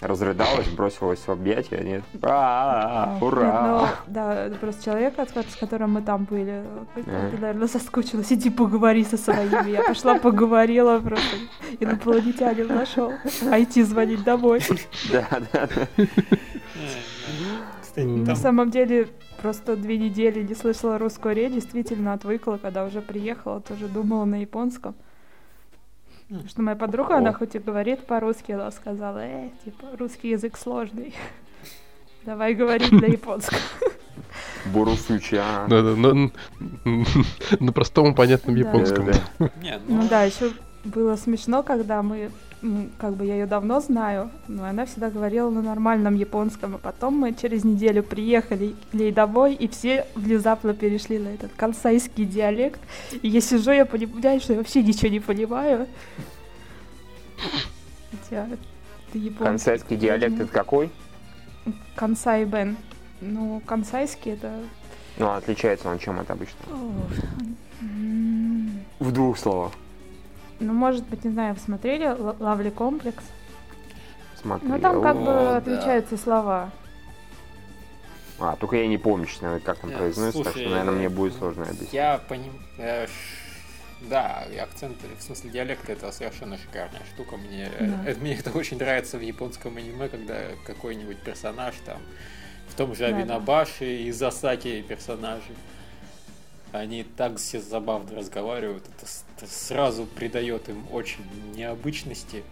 Разрыдалась, 0.00 0.68
бросилась 0.68 1.20
в 1.20 1.30
объятия, 1.30 1.78
нет? 1.82 2.04
А, 2.22 3.16
ура! 3.22 3.66
Ну, 4.06 4.12
да, 4.12 4.46
это 4.46 4.56
просто 4.56 4.84
человек, 4.84 5.14
с 5.18 5.56
которым 5.56 5.92
мы 5.94 6.02
там 6.02 6.24
были, 6.24 6.64
Ага. 6.96 7.30
ты, 7.30 7.38
наверное, 7.38 7.66
соскучилась. 7.66 8.30
Иди 8.30 8.50
поговори 8.50 9.04
со 9.04 9.16
своими. 9.16 9.70
Я 9.70 9.82
пошла 9.84 10.16
поговорила 10.18 10.98
просто. 10.98 11.36
Инопланетянин 11.80 12.68
нашел. 12.68 13.12
IT 13.42 13.82
звонить 13.84 14.22
домой. 14.22 14.60
Да, 15.10 15.26
да, 15.52 15.68
да. 15.74 16.04
На 17.96 18.36
самом 18.36 18.70
деле, 18.70 19.08
просто 19.40 19.76
две 19.76 19.96
недели 19.96 20.42
не 20.42 20.54
слышала 20.54 20.98
русскую 20.98 21.34
речь, 21.34 21.54
действительно 21.54 22.12
отвыкла, 22.12 22.58
когда 22.60 22.84
уже 22.84 23.00
приехала, 23.00 23.62
тоже 23.62 23.88
думала 23.88 24.26
на 24.26 24.42
японском. 24.42 24.94
Потому 26.28 26.48
что 26.48 26.62
моя 26.62 26.76
подруга, 26.76 27.14
О. 27.14 27.18
она 27.18 27.32
хоть 27.32 27.54
и 27.54 27.58
говорит 27.60 28.04
по-русски, 28.04 28.52
она 28.52 28.70
сказала, 28.72 29.20
э, 29.24 29.50
типа, 29.64 29.86
русский 29.96 30.30
язык 30.30 30.58
сложный. 30.58 31.14
Давай 32.24 32.54
говорить 32.54 32.90
на 32.90 33.06
японском. 33.06 33.58
Бурусучи, 34.66 35.36
а. 35.36 35.66
Да, 35.68 35.82
да, 35.82 35.94
на, 35.94 36.30
на 37.60 37.72
простом 37.72 38.10
и 38.10 38.14
понятном 38.14 38.56
японском. 38.56 39.06
Да, 39.06 39.12
да. 39.38 39.50
Не, 39.62 39.78
ну, 39.86 40.02
Ну 40.02 40.08
да, 40.08 40.24
еще 40.24 40.50
было 40.84 41.14
смешно, 41.14 41.62
когда 41.62 42.02
мы, 42.02 42.32
как 42.98 43.14
бы 43.14 43.24
я 43.24 43.34
ее 43.34 43.46
давно 43.46 43.80
знаю, 43.80 44.30
но 44.48 44.64
она 44.64 44.86
всегда 44.86 45.10
говорила 45.10 45.50
на 45.50 45.62
нормальном 45.62 46.14
японском, 46.16 46.74
а 46.74 46.78
потом 46.78 47.14
мы 47.14 47.34
через 47.34 47.64
неделю 47.64 48.02
приехали 48.02 48.74
к 48.90 48.94
ней 48.94 49.12
домой, 49.12 49.54
и 49.54 49.68
все 49.68 50.06
внезапно 50.14 50.74
перешли 50.74 51.18
на 51.18 51.28
этот 51.28 51.52
кансайский 51.56 52.24
диалект, 52.24 52.80
и 53.22 53.28
я 53.28 53.40
сижу, 53.40 53.70
я 53.72 53.84
понимаю, 53.84 54.40
что 54.40 54.52
я 54.54 54.58
вообще 54.58 54.82
ничего 54.82 55.08
не 55.10 55.20
понимаю. 55.20 55.86
Хотя 58.10 58.46
это 58.46 59.18
японский. 59.18 59.44
Концертский 59.44 59.96
диалект 59.96 60.40
это 60.40 60.52
какой? 60.52 60.90
Кансай 61.94 62.44
бен. 62.44 62.76
Ну, 63.20 63.60
кансайский 63.66 64.32
это... 64.32 64.52
Ну, 65.18 65.30
отличается 65.30 65.88
он 65.88 65.98
чем 65.98 66.20
от 66.20 66.30
обычно? 66.30 66.56
М, 67.80 68.80
В 69.00 69.12
двух 69.12 69.38
словах. 69.38 69.72
Ну, 70.60 70.72
может 70.72 71.06
быть, 71.06 71.24
не 71.24 71.30
знаю, 71.30 71.54
вы 71.54 71.60
смотрели 71.60 72.14
Лавли 72.40 72.70
комплекс? 72.70 73.22
Смотри. 74.40 74.68
Ну, 74.68 74.78
там 74.78 75.02
как 75.02 75.16
О, 75.16 75.18
бы 75.18 75.26
да. 75.26 75.56
отличаются 75.58 76.16
слова. 76.16 76.70
А, 78.38 78.56
только 78.56 78.76
я 78.76 78.86
не 78.86 78.98
помню, 78.98 79.26
честно, 79.26 79.60
как 79.60 79.78
там 79.78 79.90
Э, 79.90 79.96
произносится, 79.98 80.44
так 80.44 80.52
что, 80.56 80.68
наверное, 80.68 80.94
мне 80.94 81.06
э, 81.06 81.08
будет 81.08 81.34
сложно 81.34 81.64
объяснить. 81.64 81.92
Я 81.92 82.20
понимаю... 82.28 83.08
Да, 84.02 84.44
и 84.52 84.58
акцент, 84.58 84.98
в 85.18 85.22
смысле 85.22 85.50
диалект, 85.50 85.88
это 85.88 86.12
совершенно 86.12 86.58
шикарная 86.58 87.00
штука. 87.14 87.38
Мне, 87.38 87.70
э, 87.78 87.86
Да. 87.86 88.10
это, 88.10 88.20
мне 88.20 88.34
это 88.34 88.50
очень 88.50 88.76
нравится 88.78 89.16
в 89.16 89.22
японском 89.22 89.76
аниме, 89.78 90.08
когда 90.08 90.36
какой-нибудь 90.66 91.18
персонаж 91.18 91.74
там, 91.86 91.98
в 92.68 92.74
том 92.74 92.94
же 92.94 93.00
Да, 93.00 93.10
да. 93.10 93.16
Абинабаши 93.16 94.02
и 94.02 94.12
Засаки 94.12 94.82
персонажи, 94.82 95.54
они 96.72 97.04
так 97.04 97.38
все 97.38 97.58
забавно 97.58 98.14
разговаривают, 98.16 98.84
это, 98.86 99.06
это 99.36 99.46
сразу 99.46 100.06
придает 100.06 100.68
им 100.68 100.84
очень 100.90 101.24
необычности, 101.54 102.42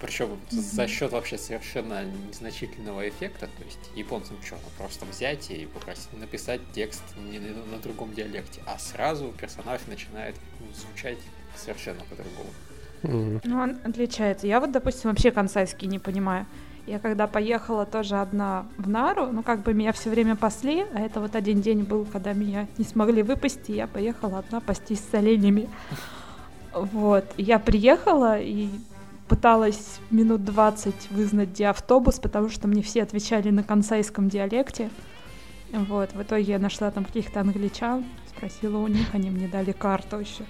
причем 0.00 0.38
за 0.50 0.86
счет 0.88 1.12
вообще 1.12 1.38
совершенно 1.38 2.04
незначительного 2.04 3.08
эффекта, 3.08 3.46
то 3.46 3.64
есть 3.64 3.90
японцам 3.94 4.36
что, 4.44 4.56
ну, 4.56 4.68
просто 4.76 5.06
взять 5.06 5.50
и 5.50 5.66
попросить 5.66 6.12
написать 6.12 6.60
текст 6.74 7.02
не 7.30 7.38
на, 7.38 7.64
на 7.64 7.78
другом 7.78 8.12
диалекте, 8.12 8.60
а 8.66 8.78
сразу 8.78 9.32
персонаж 9.40 9.80
начинает 9.86 10.34
ну, 10.60 10.66
звучать 10.74 11.18
совершенно 11.56 12.00
по-другому. 12.10 12.50
М. 13.04 13.40
Ну, 13.44 13.58
он 13.60 13.78
отличается. 13.84 14.46
Я 14.46 14.60
вот, 14.60 14.72
допустим, 14.72 15.10
вообще 15.10 15.30
консайский 15.30 15.86
не 15.86 15.98
понимаю. 15.98 16.46
Я 16.86 16.98
когда 16.98 17.26
поехала 17.26 17.86
тоже 17.86 18.16
одна 18.16 18.66
в 18.76 18.88
Нару, 18.88 19.26
ну, 19.32 19.42
как 19.42 19.62
бы 19.62 19.72
меня 19.72 19.92
все 19.92 20.10
время 20.10 20.36
пасли, 20.36 20.84
а 20.94 21.00
это 21.00 21.20
вот 21.20 21.34
один 21.34 21.62
день 21.62 21.82
был, 21.82 22.04
когда 22.04 22.34
меня 22.34 22.66
не 22.76 22.84
смогли 22.84 23.22
выпасти, 23.22 23.72
я 23.72 23.86
поехала 23.86 24.40
одна 24.40 24.60
пастись 24.60 25.00
с 25.00 25.14
оленями. 25.14 25.70
Вот. 26.74 27.24
Я 27.36 27.58
приехала 27.58 28.38
и 28.38 28.68
пыталась 29.28 29.98
минут 30.10 30.44
20 30.44 31.10
вызнать, 31.10 31.50
где 31.50 31.68
автобус, 31.68 32.18
потому 32.18 32.48
что 32.50 32.68
мне 32.68 32.82
все 32.82 33.02
отвечали 33.02 33.50
на 33.50 33.62
консайском 33.62 34.28
диалекте. 34.28 34.90
Вот. 35.72 36.12
В 36.12 36.22
итоге 36.22 36.42
я 36.42 36.58
нашла 36.58 36.90
там 36.90 37.04
каких-то 37.04 37.40
англичан, 37.40 38.04
спросила 38.28 38.78
у 38.78 38.86
них, 38.86 39.06
они 39.14 39.30
мне 39.30 39.48
дали 39.48 39.72
карту 39.72 40.18
еще. 40.18 40.44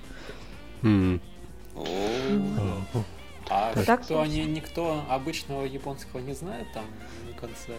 А 3.51 3.75
Так, 3.85 4.05
что 4.05 4.23
они 4.23 4.45
никто 4.47 5.05
обычного 5.09 5.65
японского 5.65 6.21
не 6.21 6.33
знает 6.35 6.67
там 6.73 6.85
в 7.31 7.41
конце? 7.41 7.73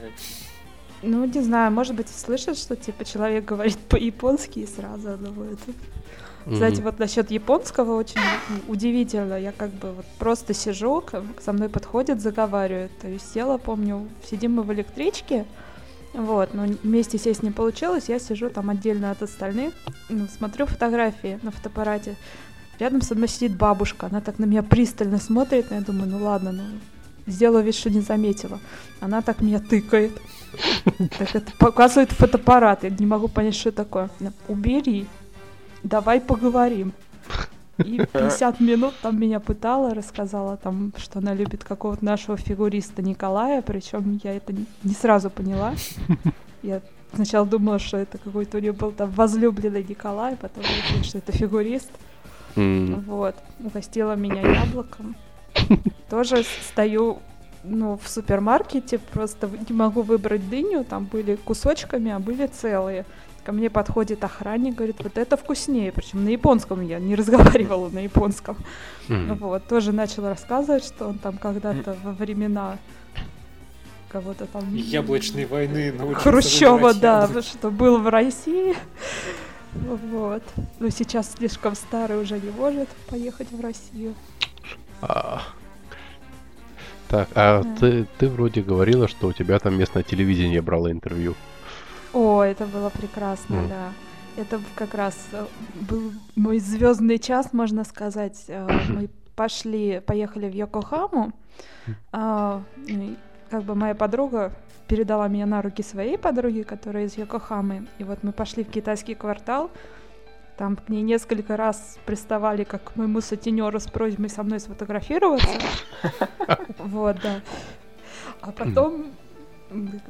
Ну, 1.02 1.26
не 1.26 1.42
знаю, 1.42 1.72
может 1.72 1.96
быть, 1.96 2.10
слышат, 2.10 2.58
что 2.58 2.76
типа 2.76 3.04
человек 3.04 3.46
говорит 3.46 3.78
по-японски 3.78 4.60
и 4.60 4.68
сразу 4.68 5.14
оно 5.14 5.32
будет. 5.32 5.60
Кстати, 6.52 6.76
Мгм. 6.76 6.84
вот 6.84 7.00
насчет 7.00 7.32
японского 7.32 7.96
очень 7.96 8.20
у- 8.68 8.72
удивительно. 8.72 9.34
Я 9.40 9.52
как 9.52 9.72
бы 9.72 9.92
вот 9.94 10.06
просто 10.20 10.54
сижу, 10.54 11.04
со 11.44 11.54
мной 11.54 11.70
подходят, 11.70 12.22
заговаривают. 12.22 12.92
То 13.00 13.08
есть 13.08 13.34
села, 13.34 13.58
помню, 13.58 14.08
сидим 14.30 14.54
мы 14.56 14.64
в 14.64 14.72
электричке, 14.74 15.46
Вот, 16.18 16.54
но 16.54 16.64
вместе 16.84 17.18
сесть 17.18 17.44
не 17.44 17.52
получилось, 17.52 18.06
я 18.08 18.20
сижу 18.20 18.50
там 18.50 18.70
отдельно 18.70 19.12
от 19.12 19.22
остальных, 19.22 19.74
ну, 20.08 20.28
смотрю 20.28 20.66
фотографии 20.66 21.38
на 21.44 21.52
фотоаппарате. 21.52 22.16
Рядом 22.80 23.02
со 23.02 23.16
мной 23.16 23.28
сидит 23.28 23.58
бабушка, 23.58 24.06
она 24.10 24.22
так 24.22 24.40
на 24.40 24.46
меня 24.46 24.64
пристально 24.64 25.18
смотрит, 25.20 25.72
и 25.74 25.76
я 25.76 25.82
думаю, 25.82 26.08
ну 26.10 26.24
ладно, 26.24 26.54
ну, 26.54 26.64
сделаю 27.28 27.66
вид, 27.66 27.76
что 27.76 27.90
не 27.90 28.00
заметила. 28.00 28.60
Она 29.02 29.22
так 29.22 29.42
меня 29.42 29.60
тыкает. 29.60 30.14
Так 31.20 31.36
это 31.36 31.52
показывает 31.60 32.12
фотоаппарат, 32.14 32.84
я 32.86 32.92
не 32.92 33.06
могу 33.06 33.28
понять, 33.28 33.56
что 33.56 33.74
такое. 33.74 34.10
Убери, 34.48 35.08
давай 35.86 36.20
поговорим. 36.20 36.94
И 37.78 37.98
50 38.14 38.60
минут 38.60 38.94
там 39.02 39.20
меня 39.20 39.40
пытала, 39.40 39.94
рассказала 39.94 40.58
там, 40.58 40.94
что 40.98 41.20
она 41.20 41.34
любит 41.34 41.64
какого-то 41.64 42.04
нашего 42.04 42.38
фигуриста 42.38 43.02
Николая, 43.02 43.62
причем 43.62 44.20
я 44.24 44.34
это 44.36 44.54
не 44.54 44.94
сразу 44.94 45.30
поняла. 45.30 45.74
Я 46.64 46.82
сначала 47.14 47.46
думала, 47.46 47.78
что 47.78 47.98
это 47.98 48.18
какой-то 48.18 48.58
у 48.58 48.60
нее 48.60 48.72
был 48.72 48.92
там 48.92 49.12
возлюбленный 49.12 49.86
Николай, 49.88 50.36
потом 50.36 50.64
решила, 50.64 51.04
что 51.04 51.18
это 51.20 51.32
фигурист. 51.32 51.92
Mm. 52.56 53.04
Вот. 53.06 53.36
Угостила 53.60 54.16
меня 54.16 54.42
яблоком. 54.42 55.16
Тоже 56.10 56.44
стою 56.68 57.20
ну, 57.64 58.00
в 58.02 58.10
супермаркете, 58.10 58.98
просто 58.98 59.48
не 59.70 59.76
могу 59.76 60.02
выбрать 60.02 60.50
дыню, 60.50 60.84
там 60.84 61.06
были 61.06 61.36
кусочками, 61.36 62.12
а 62.12 62.20
были 62.20 62.48
целые. 62.48 63.06
Ко 63.46 63.52
мне 63.52 63.70
подходит 63.70 64.24
охранник, 64.24 64.74
говорит, 64.74 64.96
вот 65.04 65.20
это 65.20 65.38
вкуснее. 65.38 65.92
Причем 65.92 66.26
на 66.26 66.30
японском 66.30 66.82
я 66.82 66.98
не 66.98 67.14
разговаривала 67.14 67.90
на 67.90 68.00
японском. 68.00 68.58
Mm. 69.08 69.38
Вот, 69.38 69.68
тоже 69.68 69.92
начал 69.92 70.28
рассказывать, 70.28 70.84
что 70.84 71.08
он 71.08 71.20
там 71.20 71.38
когда-то 71.38 71.92
mm. 71.92 71.98
во 72.04 72.12
времена 72.14 72.80
кого-то 74.10 74.48
там... 74.48 74.74
Яблочной 74.74 75.46
войны 75.46 75.94
Хрущева, 76.16 76.96
да, 76.96 77.30
что 77.44 77.70
был 77.70 78.00
в 78.00 78.08
России. 78.08 78.76
Вот. 79.74 80.42
Но 80.80 80.90
сейчас 80.90 81.34
слишком 81.34 81.76
старый 81.76 82.20
уже 82.20 82.40
не 82.40 82.50
может 82.50 82.88
поехать 83.10 83.52
в 83.52 83.62
Россию. 83.62 84.16
А. 85.02 85.44
Так, 87.10 87.30
а 87.36 87.62
да. 87.62 87.76
ты, 87.80 88.08
ты 88.18 88.28
вроде 88.28 88.62
говорила, 88.64 89.08
что 89.08 89.28
у 89.28 89.34
тебя 89.34 89.60
там 89.60 89.78
местное 89.78 90.02
телевидение 90.02 90.62
брало 90.64 90.92
интервью. 90.92 91.36
О, 92.16 92.42
это 92.44 92.66
было 92.66 92.90
прекрасно, 92.90 93.56
mm. 93.56 93.68
да. 93.68 93.92
Это 94.38 94.62
как 94.76 94.94
раз 94.94 95.18
э, 95.34 95.46
был 95.90 96.14
мой 96.38 96.60
звездный 96.60 97.20
час, 97.20 97.52
можно 97.52 97.84
сказать. 97.84 98.46
Э, 98.48 98.68
мы 98.88 99.10
пошли, 99.36 100.00
поехали 100.00 100.50
в 100.50 100.56
Йокохаму. 100.56 101.34
А, 102.14 102.64
как 103.50 103.64
бы 103.64 103.76
моя 103.76 103.96
подруга 103.96 104.54
передала 104.88 105.28
меня 105.28 105.46
на 105.46 105.62
руки 105.62 105.84
своей 105.84 106.18
подруги, 106.18 106.62
которая 106.62 107.06
из 107.06 107.18
Йокохамы. 107.18 107.88
И 108.00 108.06
вот 108.06 108.24
мы 108.24 108.32
пошли 108.32 108.64
в 108.64 108.70
китайский 108.70 109.14
квартал. 109.14 109.70
Там 110.58 110.78
к 110.78 110.88
ней 110.88 111.02
несколько 111.02 111.58
раз 111.58 111.98
приставали, 112.06 112.64
как 112.64 112.94
к 112.94 112.96
моему 112.96 113.20
сутенеру 113.20 113.78
с 113.78 113.88
просьбой 113.88 114.30
со 114.30 114.42
мной 114.44 114.62
сфотографироваться. 114.62 115.50
Вот, 116.78 117.18
да. 117.22 117.42
А 118.42 118.52
потом 118.52 119.08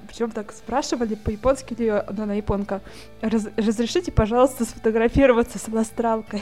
причем 0.08 0.32
так 0.32 0.52
спрашивали 0.52 1.16
по-японски 1.16 1.74
ли 1.74 1.90
она 1.90 2.34
японка. 2.34 2.82
Раз, 3.22 3.48
разрешите, 3.56 4.12
пожалуйста, 4.12 4.66
сфотографироваться 4.66 5.60
с 5.60 5.70
иностранкой. 5.70 6.42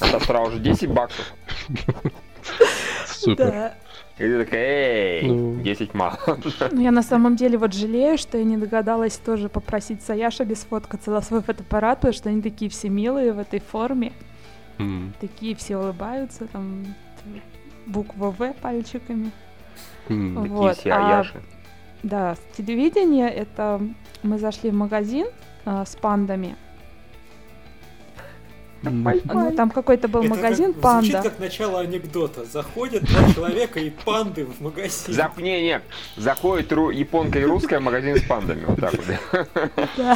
Это 0.00 0.20
сразу 0.20 0.52
же 0.52 0.58
10 0.58 0.90
баксов. 0.90 1.32
Супер. 3.06 3.46
Да. 3.46 3.74
И 4.16 4.22
ты 4.22 4.44
такая, 4.44 4.60
эй, 4.60 5.26
ну... 5.26 5.60
10 5.60 5.92
мало. 5.94 6.18
Ну, 6.70 6.80
я 6.80 6.92
на 6.92 7.02
самом 7.02 7.34
деле 7.34 7.58
вот 7.58 7.74
жалею, 7.74 8.16
что 8.16 8.38
я 8.38 8.44
не 8.44 8.56
догадалась 8.56 9.16
тоже 9.16 9.48
попросить 9.48 10.02
Саяша 10.02 10.44
без 10.44 10.60
сфоткаться 10.60 11.10
на 11.10 11.20
свой 11.20 11.42
фотоаппарат, 11.42 11.98
потому 11.98 12.14
что 12.14 12.28
они 12.28 12.40
такие 12.40 12.70
все 12.70 12.88
милые 12.88 13.32
в 13.32 13.40
этой 13.40 13.58
форме. 13.58 14.12
Mm. 14.78 15.12
Такие 15.20 15.56
все 15.56 15.76
улыбаются, 15.76 16.46
там 16.46 16.84
буква 17.86 18.30
В 18.30 18.52
пальчиками. 18.54 19.32
Mm. 20.08 20.48
Вот. 20.48 20.76
Такие 20.76 20.80
все 20.80 20.92
а, 20.92 21.24
да, 22.04 22.36
телевидение 22.56 23.30
это 23.30 23.80
мы 24.22 24.38
зашли 24.38 24.70
в 24.70 24.74
магазин 24.74 25.26
а, 25.64 25.84
с 25.84 25.96
пандами. 25.96 26.56
Ну, 28.82 29.52
там 29.56 29.70
какой-то 29.70 30.08
был 30.08 30.20
это 30.20 30.28
магазин 30.28 30.74
как, 30.74 30.82
панда. 30.82 31.10
Звучит 31.10 31.30
как 31.30 31.38
начало 31.40 31.80
анекдота. 31.80 32.44
Заходят 32.44 33.04
два 33.04 33.32
человека 33.32 33.80
и 33.80 33.88
панды 33.88 34.44
в 34.44 34.60
магазин. 34.60 35.14
За, 35.14 35.32
не, 35.38 35.62
не, 35.62 35.80
заходит 36.18 36.70
ру, 36.70 36.90
японка 36.90 37.38
и 37.38 37.44
русская 37.44 37.80
в 37.80 37.82
магазин 37.82 38.18
с 38.18 38.22
пандами. 38.22 38.66
Вот 38.66 38.78
так 38.78 38.92
вот. 38.92 39.06
Да. 39.96 40.14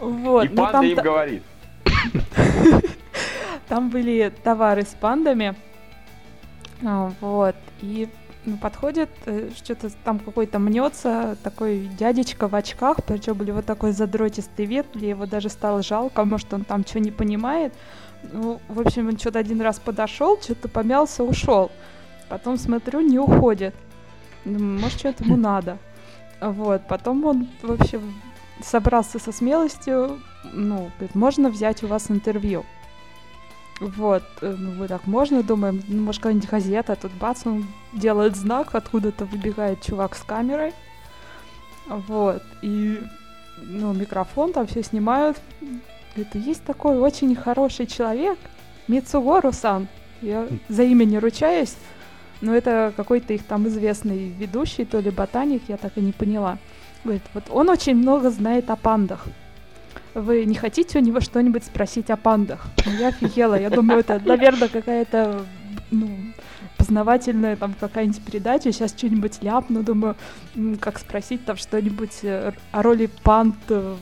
Вот. 0.00 0.44
И 0.44 0.48
ну, 0.50 0.56
панда 0.56 0.86
им 0.86 0.96
говорит. 0.96 1.42
Там 3.68 3.90
были 3.90 4.32
товары 4.44 4.82
с 4.82 4.94
пандами. 5.00 5.56
А, 6.84 7.12
вот. 7.20 7.56
И 7.82 8.08
подходит, 8.60 9.10
э, 9.26 9.50
что-то 9.56 9.90
там 10.04 10.18
какой-то 10.18 10.58
мнется, 10.58 11.36
такой 11.42 11.88
дядечка 11.98 12.48
в 12.48 12.54
очках, 12.54 12.98
причем 13.06 13.34
были 13.34 13.50
вот 13.50 13.66
такой 13.66 13.92
задротистый 13.92 14.64
вид, 14.64 14.86
мне 14.94 15.10
его 15.10 15.26
даже 15.26 15.48
стало 15.48 15.82
жалко, 15.82 16.24
может 16.24 16.52
он 16.52 16.64
там 16.64 16.86
что 16.86 17.00
не 17.00 17.10
понимает. 17.10 17.72
Ну, 18.32 18.60
в 18.68 18.80
общем, 18.80 19.08
он 19.08 19.18
что-то 19.18 19.38
один 19.38 19.60
раз 19.60 19.78
подошел, 19.78 20.40
что-то 20.40 20.68
помялся, 20.68 21.24
ушел. 21.24 21.70
Потом 22.28 22.58
смотрю, 22.58 23.00
не 23.00 23.18
уходит. 23.18 23.74
Может, 24.44 24.98
что-то 24.98 25.24
ему 25.24 25.36
надо. 25.50 25.78
Вот, 26.40 26.82
потом 26.88 27.24
он, 27.24 27.48
в 27.62 27.72
общем, 27.72 28.14
собрался 28.62 29.18
со 29.18 29.32
смелостью, 29.32 30.20
ну, 30.52 30.90
говорит, 30.96 31.14
можно 31.14 31.50
взять 31.50 31.82
у 31.82 31.86
вас 31.86 32.10
интервью. 32.10 32.64
Вот, 33.80 34.22
э, 34.42 34.54
ну 34.58 34.72
мы 34.72 34.88
так 34.88 35.06
можно, 35.06 35.42
думаем, 35.42 35.82
ну, 35.88 36.02
может, 36.02 36.20
какая-нибудь 36.20 36.50
газета, 36.50 36.96
тут 36.96 37.12
бац, 37.12 37.46
он 37.46 37.66
делает 37.94 38.36
знак, 38.36 38.74
откуда-то 38.74 39.24
выбегает 39.24 39.80
чувак 39.80 40.14
с 40.14 40.22
камерой. 40.22 40.74
Вот, 41.86 42.42
и, 42.60 43.00
ну, 43.56 43.94
микрофон, 43.94 44.52
там 44.52 44.66
все 44.66 44.82
снимают. 44.82 45.38
Это 46.14 46.36
есть 46.36 46.62
такой 46.64 46.98
очень 46.98 47.34
хороший 47.34 47.86
человек, 47.86 48.38
Мицугору-сан. 48.86 49.88
Я 50.20 50.46
за 50.68 50.82
имя 50.82 51.04
не 51.04 51.18
ручаюсь, 51.18 51.74
но 52.42 52.54
это 52.54 52.92
какой-то 52.94 53.32
их 53.32 53.44
там 53.44 53.66
известный 53.68 54.28
ведущий, 54.28 54.84
то 54.84 54.98
ли 54.98 55.10
ботаник, 55.10 55.62
я 55.68 55.78
так 55.78 55.96
и 55.96 56.02
не 56.02 56.12
поняла. 56.12 56.58
Говорит, 57.02 57.22
вот 57.32 57.44
он 57.48 57.70
очень 57.70 57.94
много 57.94 58.30
знает 58.30 58.68
о 58.68 58.76
пандах 58.76 59.26
вы 60.14 60.44
не 60.44 60.54
хотите 60.54 60.98
у 60.98 61.02
него 61.02 61.20
что-нибудь 61.20 61.64
спросить 61.64 62.10
о 62.10 62.16
пандах? 62.16 62.66
Ну, 62.84 62.92
я 62.92 63.08
офигела. 63.08 63.58
Я 63.58 63.70
думаю, 63.70 64.00
это, 64.00 64.20
наверное, 64.24 64.68
какая-то 64.68 65.44
ну, 65.90 66.08
познавательная 66.76 67.56
там 67.56 67.74
какая-нибудь 67.78 68.22
передача. 68.24 68.72
Сейчас 68.72 68.94
что-нибудь 68.96 69.42
ляпну, 69.42 69.82
думаю, 69.82 70.16
как 70.80 70.98
спросить 70.98 71.44
там 71.44 71.56
что-нибудь 71.56 72.20
э, 72.22 72.52
о 72.72 72.82
роли 72.82 73.08
панд 73.22 73.56
э, 73.68 73.96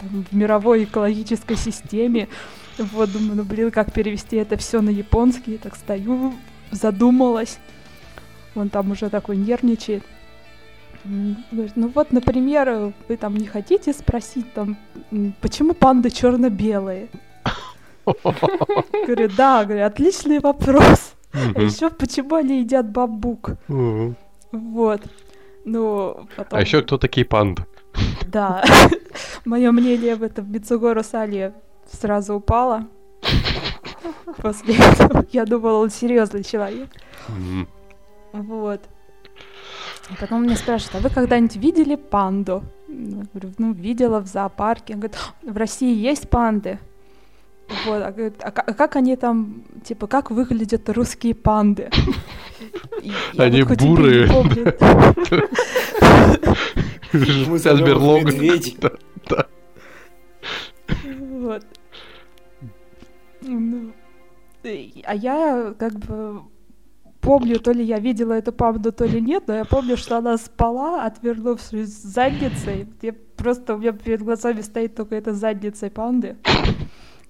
там, 0.00 0.24
в 0.30 0.34
мировой 0.34 0.84
экологической 0.84 1.56
системе. 1.56 2.28
Вот, 2.78 3.12
думаю, 3.12 3.36
ну, 3.36 3.44
блин, 3.44 3.70
как 3.70 3.92
перевести 3.92 4.36
это 4.36 4.56
все 4.56 4.80
на 4.80 4.90
японский. 4.90 5.58
Так 5.58 5.76
стою, 5.76 6.34
задумалась. 6.70 7.58
Он 8.54 8.68
там 8.68 8.90
уже 8.90 9.10
такой 9.10 9.36
нервничает. 9.36 10.02
Говорит, 11.04 11.72
ну 11.76 11.88
вот, 11.94 12.12
например, 12.12 12.92
вы 13.08 13.16
там 13.16 13.36
не 13.36 13.46
хотите 13.46 13.92
спросить, 13.92 14.52
там, 14.52 14.76
почему 15.40 15.74
панды 15.74 16.10
черно-белые? 16.10 17.08
Говорю, 18.04 19.30
да, 19.36 19.64
говорю, 19.64 19.84
отличный 19.84 20.40
вопрос. 20.40 21.14
Еще 21.32 21.90
почему 21.90 22.34
они 22.34 22.60
едят 22.60 22.90
бамбук? 22.90 23.52
Вот. 24.52 25.02
Ну, 25.64 26.26
потом... 26.36 26.58
А 26.58 26.60
еще 26.60 26.82
кто 26.82 26.98
такие 26.98 27.24
панды? 27.24 27.64
Да. 28.26 28.64
Мое 29.44 29.72
мнение 29.72 30.14
об 30.14 30.22
этом 30.22 30.50
Мицугору 30.50 31.02
Сали 31.02 31.52
сразу 31.90 32.34
упало. 32.34 32.86
После 34.38 34.76
этого 34.76 35.24
я 35.32 35.44
думала, 35.44 35.78
он 35.78 35.90
серьезный 35.90 36.42
человек. 36.44 36.88
Вот. 38.32 38.80
И 40.10 40.14
потом 40.18 40.38
он 40.38 40.44
мне 40.44 40.56
спрашивает, 40.56 40.96
а 40.96 41.08
вы 41.08 41.14
когда-нибудь 41.14 41.56
видели 41.56 41.94
панду? 41.94 42.64
Я 42.88 43.24
говорю, 43.32 43.54
ну, 43.58 43.72
видела 43.72 44.20
в 44.20 44.26
зоопарке. 44.26 44.94
Он 44.94 45.00
говорит, 45.00 45.18
в 45.42 45.56
России 45.56 45.94
есть 45.94 46.28
панды? 46.28 46.78
Вот, 47.86 48.02
а, 48.02 48.10
говорит, 48.10 48.34
а, 48.42 48.48
а 48.48 48.74
как 48.74 48.96
они 48.96 49.14
там, 49.14 49.62
типа, 49.84 50.08
как 50.08 50.32
выглядят 50.32 50.88
русские 50.88 51.34
панды? 51.34 51.90
Они 53.38 53.62
вот 53.62 53.80
бурые. 53.80 54.26
Мы 57.12 57.58
с 57.58 57.66
Вот. 61.18 61.64
Ну, 63.42 63.92
а 65.04 65.14
я 65.14 65.74
как 65.78 65.92
бы 65.94 66.42
помню, 67.20 67.60
то 67.60 67.72
ли 67.72 67.84
я 67.84 67.98
видела 67.98 68.32
эту 68.32 68.52
панду, 68.52 68.92
то 68.92 69.04
ли 69.04 69.20
нет, 69.20 69.44
но 69.46 69.54
я 69.54 69.64
помню, 69.64 69.96
что 69.96 70.18
она 70.18 70.36
спала, 70.38 71.04
отвернувшись 71.04 72.02
задницей. 72.02 72.86
Я 73.02 73.14
просто 73.36 73.74
у 73.74 73.78
меня 73.78 73.92
перед 73.92 74.22
глазами 74.22 74.60
стоит 74.60 74.94
только 74.94 75.14
эта 75.14 75.32
задница 75.32 75.90
панды. 75.90 76.36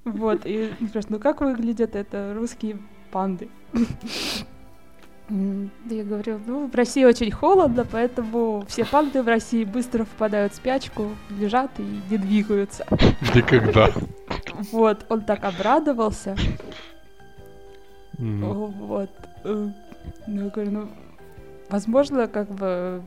Вот, 0.05 0.47
и 0.47 0.71
спрашивают, 0.77 1.11
ну 1.11 1.19
как 1.19 1.41
выглядят 1.41 1.95
это 1.95 2.35
русские 2.35 2.79
панды? 3.11 3.49
Я 5.29 6.05
говорю, 6.05 6.41
ну, 6.45 6.67
в 6.67 6.75
России 6.75 7.05
очень 7.05 7.31
холодно, 7.31 7.87
поэтому 7.91 8.65
все 8.67 8.85
панды 8.85 9.23
в 9.23 9.29
России 9.29 9.63
быстро 9.63 10.05
впадают 10.05 10.53
в 10.53 10.57
спячку, 10.57 11.11
лежат 11.39 11.71
и 11.79 11.83
не 12.11 12.19
двигаются. 12.19 12.85
Никогда. 13.35 13.91
Вот, 14.73 15.07
он 15.09 15.21
так 15.23 15.45
обрадовался. 15.45 16.37
Вот. 18.19 19.11
Э, 19.45 19.69
ну, 20.27 20.45
я 20.45 20.51
говорю, 20.51 20.71
ну, 20.71 20.89
возможно, 21.69 22.29
как 22.29 22.49
бы 22.51 23.03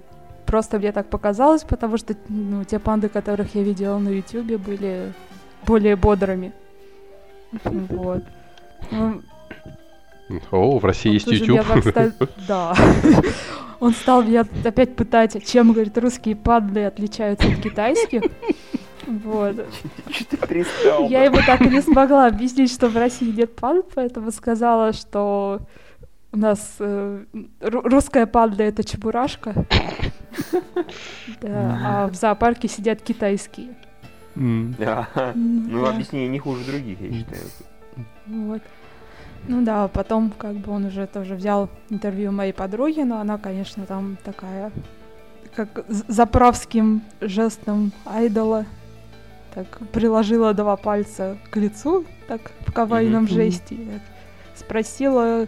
просто 0.45 0.79
мне 0.79 0.91
так 0.91 1.09
показалось, 1.09 1.63
потому 1.63 1.97
что 1.97 2.15
ну, 2.29 2.63
те 2.63 2.79
панды, 2.79 3.09
которых 3.09 3.55
я 3.55 3.63
видела 3.63 3.97
на 3.97 4.09
Ютубе, 4.09 4.57
были 4.57 5.13
более 5.65 5.95
бодрыми. 5.95 6.53
Вот. 7.89 8.23
О, 10.51 10.79
в 10.79 10.85
России 10.85 11.13
есть 11.13 11.27
YouTube. 11.27 11.65
Да. 12.47 12.75
Он 13.79 13.93
стал 13.93 14.23
меня 14.23 14.45
опять 14.63 14.95
пытать, 14.95 15.45
чем, 15.45 15.73
говорит, 15.73 15.97
русские 15.97 16.35
панды 16.35 16.85
отличаются 16.85 17.47
от 17.47 17.57
китайских. 17.57 18.23
Вот. 19.05 19.57
Я 21.09 21.25
ему 21.25 21.37
так 21.45 21.61
и 21.61 21.69
не 21.69 21.81
смогла 21.81 22.27
объяснить, 22.27 22.71
что 22.71 22.87
в 22.87 22.95
России 22.95 23.31
нет 23.31 23.55
панд, 23.55 23.85
поэтому 23.93 24.31
сказала, 24.31 24.93
что 24.93 25.59
у 26.33 26.37
нас 26.37 26.75
э, 26.79 27.23
русская 27.61 28.25
панда 28.25 28.63
это 28.63 28.83
чебурашка, 28.83 29.53
да, 31.41 31.79
а 31.83 32.07
в 32.07 32.15
зоопарке 32.15 32.67
сидят 32.67 33.01
китайские. 33.01 33.75
Ну, 35.35 35.85
объяснение 35.85 36.27
не 36.27 36.39
хуже 36.39 36.65
других, 36.65 36.99
я 36.99 37.11
считаю. 37.11 37.43
Вот. 38.25 38.61
Ну 39.47 39.63
да, 39.63 39.87
потом 39.87 40.31
как 40.31 40.55
бы 40.55 40.71
он 40.71 40.85
уже 40.85 41.05
тоже 41.05 41.35
взял 41.35 41.69
интервью 41.89 42.31
моей 42.31 42.53
подруги, 42.53 43.01
но 43.01 43.19
она, 43.19 43.37
конечно, 43.37 43.85
там 43.85 44.17
такая, 44.23 44.71
как 45.55 45.85
заправским 45.87 47.03
жестом 47.21 47.91
айдола, 48.05 48.65
так 49.53 49.67
приложила 49.91 50.53
два 50.53 50.77
пальца 50.77 51.37
к 51.51 51.57
лицу, 51.57 52.05
так 52.27 52.51
в 52.65 52.71
кавайном 52.71 53.27
жесте, 53.27 53.75
так, 53.75 54.01
спросила, 54.55 55.47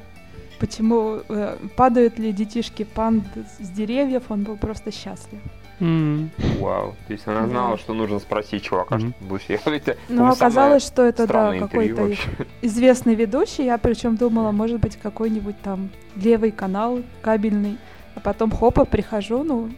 почему 0.59 1.21
э, 1.27 1.57
падают 1.75 2.19
ли 2.19 2.31
детишки 2.31 2.83
панд 2.83 3.23
с 3.59 3.69
деревьев, 3.69 4.23
он 4.29 4.43
был 4.43 4.57
просто 4.57 4.91
счастлив. 4.91 5.39
Mm. 5.79 6.29
Вау. 6.59 6.95
То 7.07 7.13
есть 7.13 7.27
она 7.27 7.47
знала, 7.47 7.71
да. 7.71 7.77
что 7.77 7.93
нужно 7.93 8.19
спросить 8.19 8.63
чувака, 8.63 8.95
mm. 8.95 8.99
что 8.99 9.25
буфет. 9.25 9.97
Ну, 10.07 10.27
оказалось, 10.27 10.85
что 10.85 11.03
это, 11.03 11.27
да, 11.27 11.57
какой-то 11.57 12.13
известный 12.61 13.15
ведущий. 13.15 13.65
Я 13.65 13.77
причем 13.77 14.15
думала, 14.15 14.51
может 14.51 14.79
быть, 14.79 14.95
какой-нибудь 14.95 15.59
там 15.61 15.89
левый 16.15 16.51
канал 16.51 17.01
кабельный. 17.21 17.77
А 18.15 18.21
потом 18.21 18.51
хопа, 18.51 18.85
прихожу, 18.85 19.43
ну, 19.43 19.69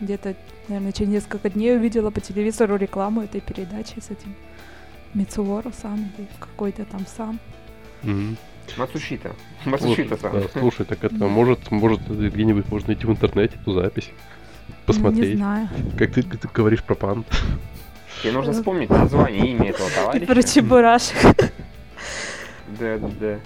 где-то, 0.00 0.36
наверное, 0.68 0.92
через 0.92 1.10
несколько 1.10 1.50
дней 1.50 1.76
увидела 1.76 2.10
по 2.10 2.20
телевизору 2.20 2.76
рекламу 2.76 3.22
этой 3.22 3.40
передачи 3.40 3.98
с 3.98 4.10
этим 4.10 4.34
Мицуору 5.14 5.72
сам 5.72 6.12
или 6.16 6.28
какой-то 6.38 6.84
там 6.84 7.04
сам. 7.06 7.40
Mm-hmm. 8.02 8.36
Мацушита. 8.76 9.32
Мацушита 9.64 10.16
сам. 10.16 10.32
Да, 10.32 10.48
слушай, 10.52 10.86
так 10.86 11.02
это 11.04 11.26
может, 11.26 11.70
может 11.70 12.00
где-нибудь 12.08 12.70
можно 12.70 12.88
найти 12.88 13.06
в 13.06 13.10
интернете 13.10 13.56
эту 13.60 13.72
запись 13.72 14.10
посмотреть. 14.86 15.30
Не 15.30 15.36
знаю. 15.36 15.68
Как 15.98 16.12
ты, 16.12 16.22
ты 16.22 16.48
говоришь 16.52 16.82
про 16.82 16.94
панд. 16.94 17.26
Тебе 18.22 18.32
нужно 18.32 18.52
вспомнить 18.52 18.90
название 18.90 19.52
имя 19.52 19.70
этого 19.70 19.88
товарища. 19.94 20.24
И 20.24 20.26
про 20.26 20.42
чебурашек. 20.42 21.36
Да, 22.78 22.98
да, 22.98 23.10
да. 23.20 23.40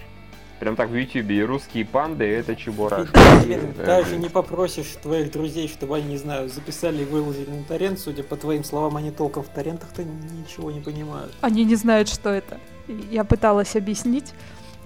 Прям 0.61 0.77
так 0.77 0.89
в 0.89 0.95
Ютубе. 0.95 1.45
Русские 1.45 1.85
панды 1.85 2.25
это 2.25 2.57
чебурашки. 2.57 3.13
Даже 3.85 4.17
не 4.17 4.29
попросишь 4.29 4.97
твоих 5.03 5.31
друзей, 5.31 5.69
чтобы 5.69 5.97
они, 5.97 6.09
не 6.09 6.17
знаю, 6.17 6.49
записали 6.49 7.03
и 7.03 7.05
выложили 7.05 7.51
на 7.51 7.65
торрент. 7.65 7.99
Судя 7.99 8.23
по 8.23 8.37
твоим 8.37 8.65
словам, 8.65 8.97
они 8.97 9.11
толком 9.11 9.43
в 9.43 9.49
торрентах-то 9.49 10.05
ничего 10.05 10.71
не 10.71 10.81
понимают. 10.81 11.35
Они 11.41 11.65
не 11.65 11.75
знают, 11.75 12.09
что 12.09 12.31
это. 12.31 12.59
Я 13.11 13.25
пыталась 13.25 13.77
объяснить. 13.77 14.33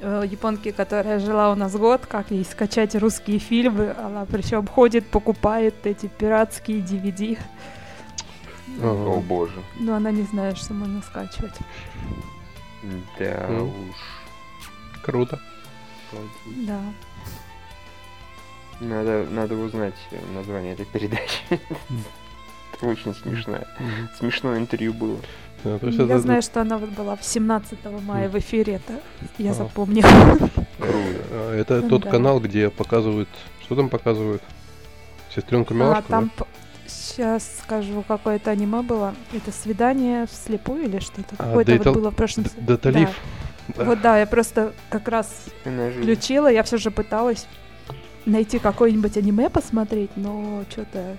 Э, 0.00 0.22
японки, 0.24 0.70
которая 0.70 1.18
жила 1.18 1.50
у 1.50 1.56
нас 1.56 1.74
год, 1.74 2.06
как 2.06 2.30
ей 2.30 2.44
скачать 2.44 2.94
русские 2.94 3.40
фильмы. 3.40 3.94
Она 3.98 4.26
причем 4.26 4.66
ходит, 4.66 5.06
покупает 5.06 5.86
эти 5.86 6.06
пиратские 6.06 6.78
DVD. 6.78 7.38
О, 8.80 9.20
боже. 9.20 9.60
Но 9.80 9.94
она 9.94 10.12
не 10.12 10.22
знает, 10.22 10.56
что 10.56 10.72
можно 10.72 11.02
скачивать. 11.02 11.56
Да 13.18 13.46
ну, 13.48 13.64
уж. 13.66 13.96
Круто. 15.02 15.40
Да. 16.46 16.80
Надо, 18.80 19.26
надо 19.28 19.56
узнать 19.56 19.96
название 20.32 20.74
этой 20.74 20.86
передачи. 20.86 21.42
Это 21.50 22.86
очень 22.86 23.14
смешное. 23.14 23.66
Смешное 24.16 24.58
интервью 24.58 24.94
было. 24.94 25.18
Я 25.64 25.76
это... 25.76 26.18
знаю, 26.18 26.42
что 26.42 26.60
она 26.60 26.78
вот 26.78 26.90
была 26.90 27.16
в 27.16 27.24
17 27.24 27.78
мая 28.04 28.28
в 28.28 28.38
эфире, 28.38 28.74
это 28.74 29.00
я 29.38 29.50
а. 29.50 29.54
запомнила. 29.54 30.08
А, 30.80 31.54
это 31.54 31.82
тот 31.82 32.02
да. 32.02 32.10
канал, 32.10 32.40
где 32.40 32.70
показывают... 32.70 33.28
Что 33.62 33.76
там 33.76 33.88
показывают? 33.88 34.42
Сестренку 35.34 35.74
Милашку, 35.74 36.04
а, 36.06 36.10
там 36.10 36.30
да? 36.38 36.46
Сейчас 36.86 37.58
скажу, 37.62 38.02
какое-то 38.06 38.50
аниме 38.50 38.82
было. 38.82 39.14
Это 39.32 39.52
«Свидание 39.52 40.26
вслепую» 40.26 40.84
или 40.84 41.00
что-то? 41.00 41.34
А, 41.38 41.48
Какое-то 41.48 41.76
вот 41.76 41.94
было 41.94 42.10
в 42.10 42.14
прошлом... 42.14 42.46
Да. 42.56 42.78
Вот 43.76 44.00
да, 44.00 44.18
я 44.18 44.26
просто 44.26 44.72
как 44.88 45.08
раз 45.08 45.44
включила, 46.00 46.50
я 46.50 46.62
все 46.62 46.78
же 46.78 46.90
пыталась 46.90 47.46
найти 48.24 48.58
какое-нибудь 48.58 49.16
аниме 49.16 49.50
посмотреть, 49.50 50.10
но 50.16 50.64
что-то 50.70 51.16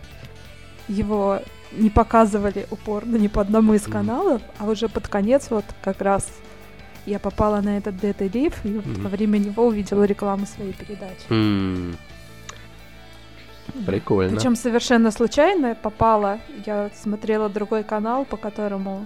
его 0.90 1.40
не 1.72 1.90
показывали 1.90 2.66
упорно 2.72 3.16
ни 3.16 3.28
по 3.28 3.42
одному 3.42 3.76
из 3.76 3.84
каналов, 3.84 4.42
а 4.58 4.70
уже 4.70 4.90
под 4.90 5.08
конец 5.08 5.48
вот 5.50 5.66
как 5.82 6.02
раз 6.02 6.28
я 7.06 7.20
попала 7.20 7.62
на 7.62 7.78
этот 7.78 7.96
Dead 7.96 8.18
Leaf 8.18 8.56
и 8.64 8.74
вот 8.74 8.86
mm. 8.86 9.02
во 9.02 9.10
время 9.10 9.38
него 9.38 9.68
увидела 9.68 10.04
рекламу 10.04 10.46
своей 10.46 10.74
передачи. 10.74 11.26
Mm. 11.30 11.96
Прикольно. 13.86 14.36
Причем 14.36 14.56
совершенно 14.56 15.12
случайно 15.12 15.76
попала. 15.76 16.40
Я 16.66 16.90
смотрела 16.96 17.50
другой 17.50 17.84
канал, 17.84 18.26
по 18.26 18.36
которому 18.36 19.06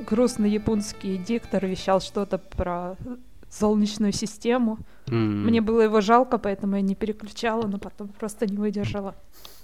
грустный 0.00 0.50
японский 0.50 1.16
диктор 1.16 1.64
вещал 1.66 2.00
что-то 2.00 2.38
про 2.38 2.96
солнечную 3.48 4.12
систему. 4.12 4.78
Mm. 5.06 5.12
Мне 5.12 5.60
было 5.60 5.82
его 5.82 6.00
жалко, 6.00 6.38
поэтому 6.38 6.76
я 6.76 6.82
не 6.82 6.96
переключала, 6.96 7.66
но 7.66 7.78
потом 7.78 8.08
просто 8.08 8.46
не 8.46 8.56
выдержала. 8.56 9.14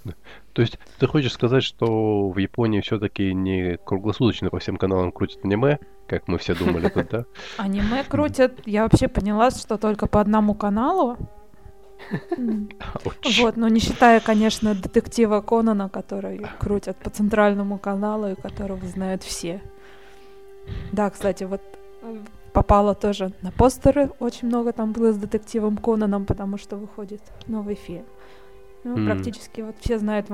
То 0.53 0.61
есть 0.61 0.77
ты 0.99 1.07
хочешь 1.07 1.33
сказать, 1.33 1.63
что 1.63 2.29
в 2.29 2.37
Японии 2.37 2.81
все-таки 2.81 3.33
не 3.33 3.77
круглосуточно 3.77 4.49
по 4.49 4.59
всем 4.59 4.77
каналам 4.77 5.11
крутят 5.11 5.45
аниме, 5.45 5.79
как 6.07 6.27
мы 6.27 6.37
все 6.37 6.55
думали 6.55 6.89
тут, 6.89 7.09
да? 7.09 7.25
Аниме 7.57 8.03
крутят, 8.03 8.53
я 8.65 8.83
вообще 8.83 9.07
поняла, 9.07 9.51
что 9.51 9.77
только 9.77 10.07
по 10.07 10.19
одному 10.19 10.53
каналу. 10.53 11.17
Вот, 13.39 13.57
но 13.57 13.67
не 13.67 13.79
считая, 13.79 14.19
конечно, 14.19 14.73
детектива 14.73 15.41
Конана, 15.41 15.87
который 15.87 16.45
крутят 16.59 16.97
по 16.97 17.11
центральному 17.11 17.77
каналу 17.77 18.29
и 18.29 18.35
которого 18.35 18.85
знают 18.87 19.23
все. 19.23 19.61
Да, 20.91 21.09
кстати, 21.09 21.43
вот 21.43 21.61
попала 22.53 22.95
тоже 22.95 23.33
на 23.41 23.51
постеры. 23.51 24.09
Очень 24.19 24.47
много 24.47 24.73
там 24.73 24.91
было 24.91 25.13
с 25.13 25.17
детективом 25.17 25.77
Конаном, 25.77 26.25
потому 26.25 26.57
что 26.57 26.75
выходит 26.75 27.21
новый 27.47 27.75
фильм. 27.75 28.05
Ну, 28.83 28.97
mm. 28.97 29.05
практически 29.05 29.61
вот 29.61 29.75
все 29.79 29.99
знают 29.99 30.29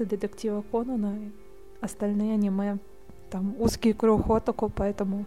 и 0.00 0.04
детектива 0.04 0.62
Конана, 0.70 1.16
и 1.16 1.30
остальные 1.80 2.34
аниме. 2.34 2.78
Там 3.30 3.54
узкий 3.58 3.92
круг 3.92 4.26
такой, 4.44 4.70
поэтому... 4.70 5.24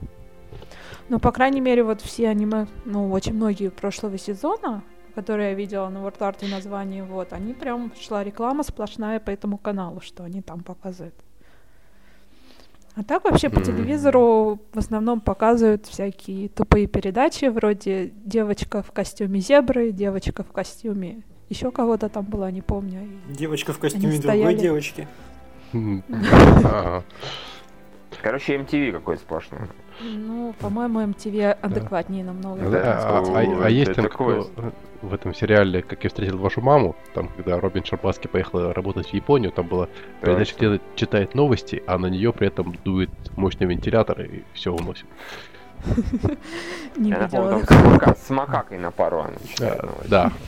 Ну, 1.09 1.19
по 1.19 1.31
крайней 1.31 1.61
мере, 1.61 1.83
вот 1.83 2.01
все 2.01 2.29
аниме, 2.29 2.67
ну, 2.85 3.11
очень 3.11 3.33
многие 3.33 3.69
прошлого 3.69 4.17
сезона, 4.17 4.83
которые 5.15 5.49
я 5.49 5.55
видела 5.55 5.89
на 5.89 5.97
WordArt 5.97 6.49
названии, 6.49 7.01
вот, 7.01 7.33
они 7.33 7.53
прям 7.53 7.91
шла 7.99 8.23
реклама 8.23 8.63
сплошная 8.63 9.19
по 9.19 9.29
этому 9.29 9.57
каналу, 9.57 9.99
что 10.01 10.23
они 10.23 10.41
там 10.41 10.63
показывают. 10.63 11.15
А 12.95 13.03
так 13.03 13.23
вообще 13.23 13.49
по 13.49 13.61
телевизору 13.61 14.59
в 14.73 14.77
основном 14.77 15.21
показывают 15.21 15.85
всякие 15.85 16.49
тупые 16.49 16.87
передачи, 16.87 17.45
вроде 17.45 18.11
девочка 18.25 18.83
в 18.83 18.91
костюме 18.91 19.39
зебры, 19.39 19.91
девочка 19.91 20.43
в 20.43 20.51
костюме 20.51 21.23
еще 21.51 21.69
кого-то 21.71 22.07
там 22.09 22.23
была, 22.23 22.49
не 22.49 22.61
помню. 22.61 23.01
Девочка 23.27 23.73
в 23.73 23.79
костюме 23.79 24.17
другой 24.17 24.55
девочки. 24.55 25.07
Короче, 28.21 28.55
MTV 28.55 28.91
какой-то 28.91 29.21
сплошной. 29.21 29.61
Ну, 30.01 30.53
по-моему, 30.59 31.01
MTV 31.01 31.51
адекватнее 31.61 32.23
намного. 32.23 32.69
Да, 32.69 32.99
а, 32.99 33.23
а- 33.25 33.65
а- 33.65 33.69
есть 33.69 33.93
там 33.93 34.05
в 35.01 35.13
этом 35.13 35.33
сериале 35.33 35.81
«Как 35.81 36.03
я 36.03 36.09
встретил 36.09 36.37
вашу 36.37 36.61
маму», 36.61 36.95
там, 37.13 37.29
когда 37.35 37.59
Робин 37.59 37.83
Шарпаски 37.83 38.27
поехал 38.27 38.71
работать 38.73 39.07
в 39.09 39.13
Японию, 39.13 39.51
там 39.51 39.67
была 39.67 39.87
передача, 40.21 40.55
где 40.57 40.79
читает 40.95 41.35
новости, 41.35 41.83
а 41.87 41.97
на 41.97 42.07
нее 42.07 42.31
при 42.31 42.47
этом 42.47 42.75
дует 42.85 43.09
мощный 43.35 43.65
вентилятор 43.67 44.21
и 44.21 44.43
все 44.53 44.71
уносит. 44.71 45.05
Не 46.97 47.11
видела 47.11 47.61
с, 48.15 48.29
макакой 48.29 48.77
на 48.77 48.91
пару 48.91 49.19
она 49.21 49.35
читает 49.47 49.83
новости. 49.83 50.09
Да. 50.09 50.31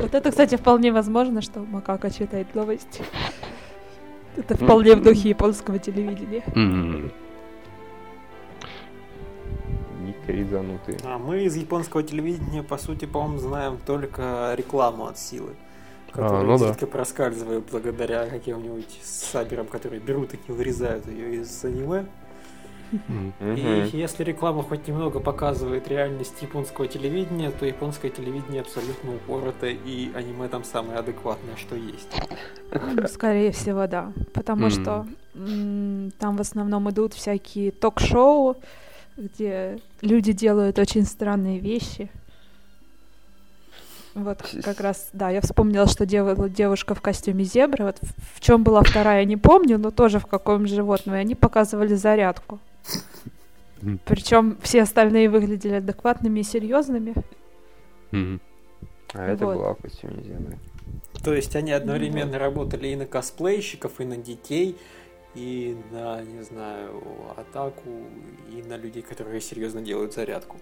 Вот. 0.00 0.14
Это, 0.14 0.30
кстати, 0.30 0.56
вполне 0.56 0.92
возможно, 0.92 1.40
что 1.40 1.60
макака 1.60 2.10
читает 2.10 2.54
новости. 2.54 3.02
Это 4.36 4.56
вполне 4.56 4.94
в 4.94 5.02
духе 5.02 5.30
японского 5.30 5.78
телевидения. 5.78 6.42
Резанутые. 10.26 10.98
А 11.04 11.18
мы 11.18 11.42
из 11.42 11.56
японского 11.56 12.04
телевидения, 12.04 12.62
по 12.62 12.78
сути, 12.78 13.04
по-моему, 13.04 13.38
знаем 13.38 13.78
только 13.84 14.54
рекламу 14.56 15.06
от 15.06 15.18
силы. 15.18 15.50
Которую 16.12 16.44
ну 16.44 16.58
да. 16.58 16.86
проскальзываю 16.86 17.64
благодаря 17.68 18.26
каким-нибудь 18.26 19.00
саберам, 19.02 19.66
которые 19.66 20.00
берут 20.00 20.34
и 20.34 20.40
не 20.46 20.54
вырезают 20.54 21.06
ее 21.08 21.36
из 21.36 21.64
аниме. 21.64 22.06
И 22.92 23.90
если 23.92 24.24
реклама 24.24 24.62
хоть 24.62 24.88
немного 24.88 25.20
показывает 25.20 25.88
реальность 25.88 26.42
японского 26.42 26.88
телевидения, 26.88 27.50
то 27.50 27.66
японское 27.66 28.10
телевидение 28.10 28.62
абсолютно 28.62 29.14
упорото, 29.14 29.66
и 29.66 30.12
аниме 30.14 30.48
там 30.48 30.64
самое 30.64 30.98
адекватное, 30.98 31.56
что 31.56 31.76
есть. 31.76 32.08
Ну, 32.72 33.06
Скорее 33.06 33.52
всего, 33.52 33.86
да. 33.86 34.12
Потому 34.32 34.70
что 34.70 35.06
там 35.32 36.36
в 36.36 36.40
основном 36.40 36.90
идут 36.90 37.14
всякие 37.14 37.70
ток-шоу, 37.70 38.56
где 39.16 39.78
люди 40.00 40.32
делают 40.32 40.78
очень 40.78 41.04
странные 41.04 41.58
вещи. 41.58 42.10
Вот 44.14 44.42
как 44.64 44.80
раз, 44.80 45.10
да, 45.12 45.30
я 45.30 45.40
вспомнила, 45.40 45.86
что 45.86 46.04
делала 46.04 46.48
девушка 46.48 46.96
в 46.96 47.00
костюме 47.00 47.44
зебры. 47.44 47.84
Вот 47.84 47.98
в, 48.02 48.38
в 48.38 48.40
чем 48.40 48.64
была 48.64 48.82
вторая, 48.82 49.24
не 49.24 49.36
помню, 49.36 49.78
но 49.78 49.92
тоже 49.92 50.18
в 50.18 50.26
каком 50.26 50.66
животном. 50.66 51.14
И 51.14 51.18
они 51.18 51.36
показывали 51.36 51.94
зарядку. 51.94 52.58
Причем 54.04 54.58
все 54.62 54.82
остальные 54.82 55.30
выглядели 55.30 55.74
адекватными 55.74 56.40
и 56.40 56.42
серьезными. 56.42 57.14
М. 58.12 58.40
А 59.14 59.26
это 59.26 59.46
Вот. 59.46 59.56
была 59.56 59.74
в 59.74 59.78
костюме 59.82 60.22
земли. 60.22 60.56
То 61.24 61.34
есть 61.34 61.56
они 61.56 61.72
одновременно 61.72 62.38
работали 62.38 62.88
и 62.88 62.96
на 62.96 63.06
косплейщиков, 63.06 64.00
и 64.00 64.04
на 64.04 64.16
детей, 64.16 64.76
и 65.34 65.76
на, 65.92 66.22
не 66.22 66.42
знаю, 66.42 67.02
атаку, 67.36 67.90
и 68.50 68.62
на 68.62 68.76
людей, 68.76 69.02
которые 69.02 69.40
серьезно 69.40 69.80
делают 69.80 70.12
зарядку. 70.14 70.56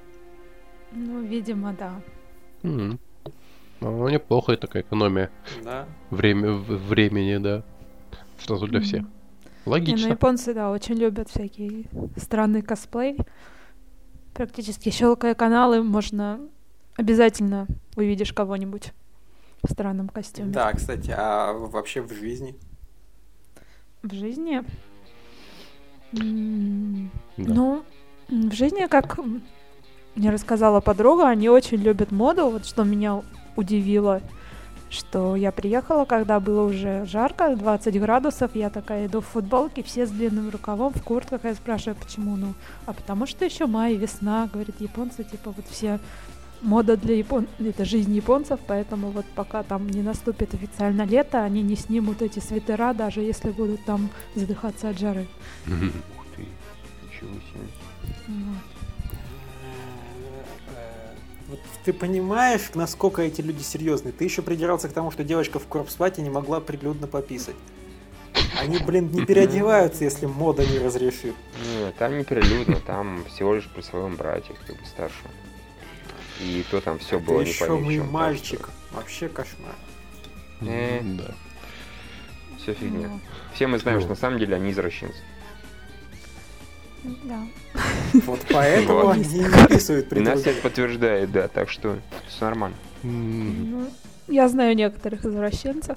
Ну, 0.93 1.21
видимо, 1.23 1.75
да. 1.79 2.01
М. 2.63 2.99
Ну, 3.81 4.09
неплохая 4.09 4.57
такая 4.57 4.83
экономия 4.83 5.31
Да. 5.65 5.87
время, 6.11 6.53
времени, 6.53 7.37
да. 7.39 7.63
Сразу 8.39 8.67
для 8.67 8.81
всех. 8.81 9.05
Мгм. 9.69 9.85
Не, 9.85 9.91
ну, 9.93 9.93
Логично. 9.93 10.09
японцы, 10.09 10.55
да, 10.55 10.71
очень 10.71 10.95
любят 10.95 11.29
всякие 11.29 11.85
странный 12.17 12.63
косплей. 12.63 13.17
Практически 14.35 14.91
щелкая 14.91 15.35
каналы, 15.35 15.83
можно 15.83 16.41
обязательно 16.97 17.67
увидишь 17.97 18.33
кого-нибудь 18.33 18.93
в 19.63 19.71
странном 19.73 20.09
костюме. 20.09 20.53
Да, 20.53 20.73
кстати, 20.73 21.13
а 21.17 21.53
вообще 21.53 22.01
в 22.03 22.13
жизни? 22.13 22.55
В 24.03 24.13
жизни? 24.15 24.63
М, 26.13 27.11
Да. 27.37 27.55
Ну, 27.55 27.85
в 28.29 28.53
жизни, 28.53 28.87
как 28.87 29.19
мне 30.15 30.31
рассказала 30.31 30.81
подруга, 30.81 31.29
они 31.29 31.49
очень 31.49 31.79
любят 31.79 32.11
моду. 32.13 32.49
Вот 32.49 32.67
что 32.67 32.85
меня 32.85 33.23
удивило, 33.57 34.23
что 34.91 35.37
я 35.37 35.53
приехала, 35.53 36.05
когда 36.05 36.41
было 36.41 36.63
уже 36.63 37.05
жарко, 37.07 37.55
20 37.55 38.01
градусов, 38.01 38.51
я 38.55 38.71
такая 38.71 39.07
иду 39.07 39.21
в 39.21 39.27
футболке, 39.27 39.83
все 39.83 40.07
с 40.07 40.11
длинным 40.11 40.51
рукавом, 40.51 40.93
в 40.93 41.03
куртках, 41.03 41.45
я 41.45 41.55
спрашиваю, 41.55 41.97
почему, 41.97 42.37
ну, 42.37 42.55
а 42.87 42.93
потому 42.93 43.27
что 43.27 43.45
еще 43.45 43.67
май, 43.67 43.95
весна, 43.97 44.49
говорит, 44.53 44.81
японцы, 44.81 45.25
типа, 45.25 45.51
вот 45.51 45.67
все 45.71 45.99
мода 46.63 46.97
для 46.97 47.15
япон... 47.15 47.47
это 47.59 47.85
жизнь 47.85 48.15
японцев, 48.15 48.61
поэтому 48.67 49.11
вот 49.11 49.27
пока 49.35 49.63
там 49.63 49.89
не 49.89 50.03
наступит 50.03 50.55
официально 50.55 51.03
лето, 51.03 51.43
они 51.45 51.63
не 51.63 51.77
снимут 51.77 52.23
эти 52.23 52.41
свитера, 52.41 52.93
даже 52.95 53.21
если 53.21 53.51
будут 53.51 53.85
там 53.85 54.11
задыхаться 54.35 54.89
от 54.91 54.99
жары. 54.99 55.27
Ух 55.67 56.25
ты, 56.37 56.43
ничего 57.07 57.31
себе. 57.35 57.69
Вот. 58.29 58.78
Ты 61.85 61.93
понимаешь, 61.93 62.71
насколько 62.75 63.23
эти 63.23 63.41
люди 63.41 63.63
серьезные? 63.63 64.13
Ты 64.13 64.25
еще 64.25 64.43
придирался 64.43 64.89
к 64.89 64.93
тому, 64.93 65.11
что 65.11 65.25
девочка 65.25 65.59
в 65.59 65.67
корпсплате 65.67 66.23
не 66.23 66.31
могла 66.31 66.61
прилюдно 66.61 67.07
пописать. 67.07 67.57
Они, 68.61 68.79
блин, 68.79 69.11
не 69.11 69.25
переодеваются, 69.25 70.05
если 70.05 70.27
мода 70.27 70.67
не 70.67 70.79
разрешит. 70.79 71.35
Нет, 71.79 71.95
там 71.97 72.19
не 72.19 72.25
прилюдно, 72.25 72.77
там 72.85 73.25
всего 73.25 73.55
лишь 73.55 73.69
при 73.69 73.81
своем 73.83 74.17
брате, 74.17 74.55
как 74.67 74.77
бы 74.77 74.85
старшем. 74.87 75.31
И 76.41 76.65
то 76.71 76.81
там 76.81 76.99
все 76.99 77.19
было 77.19 77.41
не 77.41 77.49
еще 77.49 77.67
пойми 77.67 77.83
мой 77.85 77.95
чем, 77.97 78.11
мальчик. 78.11 78.69
Вообще 78.93 79.29
кошмар. 79.29 79.75
Э. 80.61 81.01
Да. 81.03 81.35
Все 82.59 82.75
фигня. 82.75 83.09
Вот. 83.09 83.21
Все 83.55 83.67
мы 83.67 83.79
знаем, 83.79 83.99
Ну. 83.99 84.03
что 84.03 84.11
на 84.11 84.17
самом 84.17 84.39
деле 84.39 84.57
они 84.57 84.71
извращенцы. 84.71 85.19
Да. 87.25 87.41
Вот 88.27 88.41
поэтому 88.51 89.01
Вот. 89.03 89.15
они 89.17 89.25
не 89.39 89.45
описывают 89.45 90.13
И 90.13 90.21
нас 90.21 90.41
предлоги. 90.41 90.49
это 90.51 90.63
подтверждает, 90.63 91.33
да, 91.33 91.49
так 91.49 91.71
что 91.71 91.97
все 92.27 92.45
нормально. 92.45 92.77
Ну, 93.03 93.87
я 94.27 94.49
знаю 94.49 94.75
некоторых 94.77 95.25
извращенцев, 95.25 95.97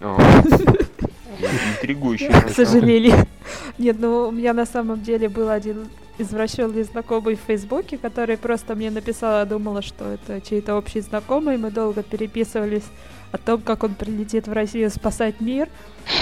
О, 0.00 0.18
Интригующе. 1.80 2.30
к 2.30 2.50
сожалению. 2.50 3.26
Нет, 3.78 3.96
ну 3.98 4.28
у 4.28 4.30
меня 4.30 4.52
на 4.52 4.66
самом 4.66 5.02
деле 5.02 5.28
был 5.28 5.48
один 5.48 5.88
извращенный 6.18 6.84
знакомый 6.84 7.34
в 7.34 7.40
Фейсбуке, 7.40 7.98
который 7.98 8.36
просто 8.36 8.74
мне 8.76 8.90
написал, 8.90 9.38
я 9.40 9.44
думала, 9.44 9.82
что 9.82 10.04
это 10.12 10.40
чей-то 10.40 10.76
общий 10.76 11.00
знакомый. 11.00 11.56
Мы 11.56 11.70
долго 11.72 12.02
переписывались 12.04 12.84
о 13.34 13.38
том, 13.38 13.60
как 13.60 13.82
он 13.82 13.94
прилетит 13.96 14.46
в 14.46 14.52
Россию 14.52 14.90
спасать 14.90 15.40
мир. 15.40 15.68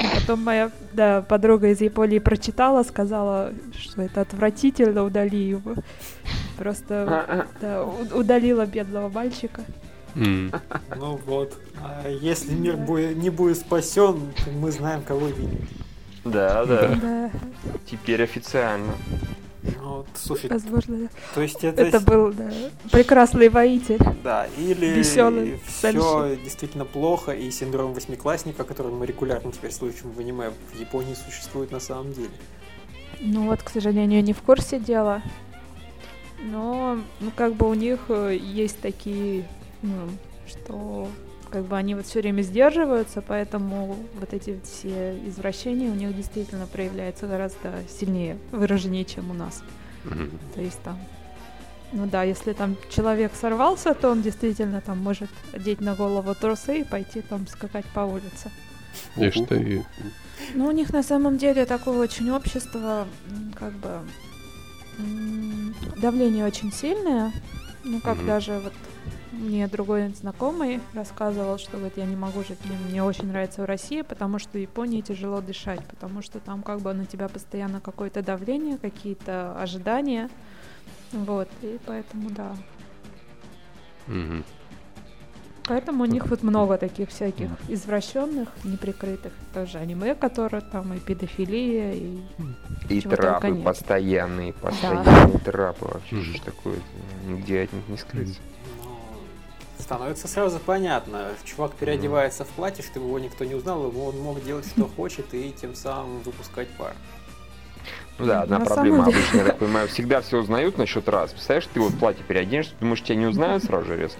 И 0.02 0.18
потом 0.18 0.42
моя 0.42 0.70
да, 0.94 1.20
подруга 1.20 1.68
из 1.68 1.80
Японии 1.82 2.18
прочитала, 2.18 2.82
сказала, 2.84 3.52
что 3.78 4.00
это 4.00 4.22
отвратительно, 4.22 5.04
удали 5.04 5.36
его. 5.38 5.74
Просто 6.56 7.46
да, 7.60 7.84
у- 7.84 8.18
удалила 8.18 8.64
бедного 8.64 9.10
мальчика. 9.10 9.60
М. 10.14 10.52
Ну 10.96 11.20
вот. 11.26 11.52
А 11.82 12.08
если 12.08 12.54
мир 12.54 12.76
будет- 12.78 13.16
не 13.18 13.28
будет 13.28 13.58
спасен, 13.58 14.32
то 14.44 14.50
мы 14.50 14.70
знаем, 14.72 15.02
кого 15.02 15.26
винить. 15.26 15.68
Да, 16.24 16.64
да. 16.64 16.88
Да, 17.02 17.30
Теперь 17.90 18.22
официально. 18.22 18.92
Ну, 19.62 20.04
слушай, 20.14 20.50
возможно, 20.50 21.08
то 21.34 21.40
есть 21.40 21.62
это, 21.62 21.82
это 21.82 22.00
был 22.00 22.32
да, 22.32 22.50
прекрасный 22.90 23.48
воитель. 23.48 24.00
да, 24.24 24.48
или 24.58 24.86
весёлый 24.86 25.60
все 25.64 25.92
сальщик. 25.92 26.42
действительно 26.42 26.84
плохо, 26.84 27.30
и 27.32 27.48
синдром 27.52 27.94
восьмиклассника, 27.94 28.64
который 28.64 28.90
мы 28.90 29.06
регулярно 29.06 29.52
теперь 29.52 29.70
слышим 29.70 30.10
в 30.10 30.18
аниме, 30.18 30.50
в 30.72 30.80
Японии 30.80 31.14
существует 31.14 31.70
на 31.70 31.78
самом 31.78 32.12
деле. 32.12 32.30
Ну 33.20 33.46
вот, 33.46 33.62
к 33.62 33.70
сожалению, 33.70 34.22
не 34.24 34.32
в 34.32 34.42
курсе 34.42 34.80
дела. 34.80 35.22
Но, 36.40 36.98
ну, 37.20 37.30
как 37.36 37.54
бы 37.54 37.68
у 37.68 37.74
них 37.74 38.00
э, 38.08 38.36
есть 38.36 38.80
такие, 38.80 39.46
ну, 39.82 40.08
что 40.48 41.06
как 41.52 41.64
бы 41.64 41.76
они 41.76 41.94
вот 41.94 42.06
все 42.06 42.20
время 42.20 42.42
сдерживаются, 42.42 43.20
поэтому 43.20 43.96
вот 44.18 44.32
эти 44.32 44.58
все 44.64 45.18
извращения 45.26 45.90
у 45.90 45.94
них 45.94 46.16
действительно 46.16 46.66
проявляются 46.66 47.26
гораздо 47.26 47.74
сильнее, 47.88 48.38
выраженнее, 48.50 49.04
чем 49.04 49.30
у 49.30 49.34
нас. 49.34 49.62
Мгм. 50.04 50.30
То 50.54 50.62
есть 50.62 50.80
там, 50.82 50.98
ну 51.92 52.06
да, 52.06 52.22
если 52.22 52.54
там 52.54 52.76
человек 52.90 53.32
сорвался, 53.38 53.94
то 53.94 54.10
он 54.10 54.22
действительно 54.22 54.80
там 54.80 54.98
может 54.98 55.30
одеть 55.52 55.80
на 55.80 55.94
голову 55.94 56.34
трусы 56.34 56.80
и 56.80 56.84
пойти 56.84 57.20
там 57.20 57.46
скакать 57.46 57.84
по 57.94 58.00
улице. 58.00 58.50
Ишь 59.16 59.46
ты. 59.48 59.84
Ну, 60.54 60.66
у 60.66 60.70
них 60.72 60.92
на 60.92 61.02
самом 61.02 61.38
деле 61.38 61.66
такое 61.66 61.98
очень 61.98 62.30
общество, 62.30 63.06
как 63.58 63.72
бы 63.74 64.00
давление 65.98 66.46
очень 66.46 66.72
сильное. 66.72 67.32
Ну, 67.84 68.00
как 68.00 68.18
Мгм. 68.18 68.26
даже 68.26 68.58
вот 68.58 68.72
мне 69.32 69.66
другой 69.66 70.08
знакомый 70.08 70.80
рассказывал, 70.94 71.58
что 71.58 71.78
вот 71.78 71.96
я 71.96 72.04
не 72.04 72.16
могу 72.16 72.44
жить, 72.44 72.58
мне, 72.64 72.76
мне 72.88 73.02
очень 73.02 73.28
нравится 73.28 73.62
в 73.62 73.64
России, 73.64 74.02
потому 74.02 74.38
что 74.38 74.58
в 74.58 74.60
Японии 74.60 75.00
тяжело 75.00 75.40
дышать, 75.40 75.84
потому 75.86 76.22
что 76.22 76.38
там 76.38 76.62
как 76.62 76.80
бы 76.80 76.92
на 76.92 77.06
тебя 77.06 77.28
постоянно 77.28 77.80
какое-то 77.80 78.22
давление, 78.22 78.78
какие-то 78.78 79.56
ожидания. 79.60 80.28
Вот, 81.12 81.48
и 81.62 81.78
поэтому 81.86 82.30
да. 82.30 82.54
Мгм. 84.06 84.44
Поэтому 85.64 86.02
у 86.02 86.06
них 86.06 86.26
вот 86.26 86.42
много 86.42 86.76
таких 86.76 87.10
всяких 87.10 87.48
извращенных, 87.68 88.48
неприкрытых 88.64 89.32
тоже 89.54 89.78
аниме, 89.78 90.14
которые 90.14 90.60
там 90.60 90.92
и 90.92 90.98
педофилия, 90.98 91.92
и 91.92 92.18
И 92.88 93.00
трапы 93.00 93.48
нет. 93.48 93.64
постоянные, 93.64 94.52
постоянные 94.52 95.38
трапы. 95.38 95.84
Вообще, 95.86 96.20
что 96.22 96.36
ж 96.36 96.40
такое 96.40 96.78
Нигде 97.26 97.62
от 97.62 97.72
них 97.72 97.88
не 97.88 97.96
скрыться. 97.96 98.40
Становится 99.92 100.26
сразу 100.26 100.58
понятно. 100.58 101.28
Чувак 101.44 101.72
переодевается 101.74 102.46
в 102.46 102.48
платье, 102.48 102.82
чтобы 102.82 103.08
его 103.08 103.18
никто 103.18 103.44
не 103.44 103.54
узнал, 103.54 103.88
ему 103.88 104.06
он 104.06 104.18
мог 104.20 104.42
делать, 104.42 104.66
что 104.66 104.88
хочет, 104.88 105.34
и 105.34 105.52
тем 105.52 105.74
самым 105.74 106.20
выпускать 106.22 106.68
пар. 106.78 106.94
Ну 108.18 108.24
да, 108.24 108.40
одна 108.42 108.58
На 108.60 108.64
проблема 108.64 109.04
деле- 109.04 109.18
обычно, 109.18 109.36
я 109.38 109.44
так 109.44 109.58
понимаю, 109.58 109.88
всегда 109.88 110.22
все 110.22 110.38
узнают 110.38 110.78
насчет 110.78 111.06
раз. 111.10 111.32
Представляешь, 111.32 111.68
ты 111.74 111.78
вот 111.80 111.92
в 111.92 111.98
платье 111.98 112.24
переоденешься, 112.26 112.72
думаешь, 112.80 113.02
тебя 113.02 113.16
не 113.16 113.26
узнают 113.26 113.64
сразу 113.64 113.84
же 113.86 113.98
резко? 113.98 114.18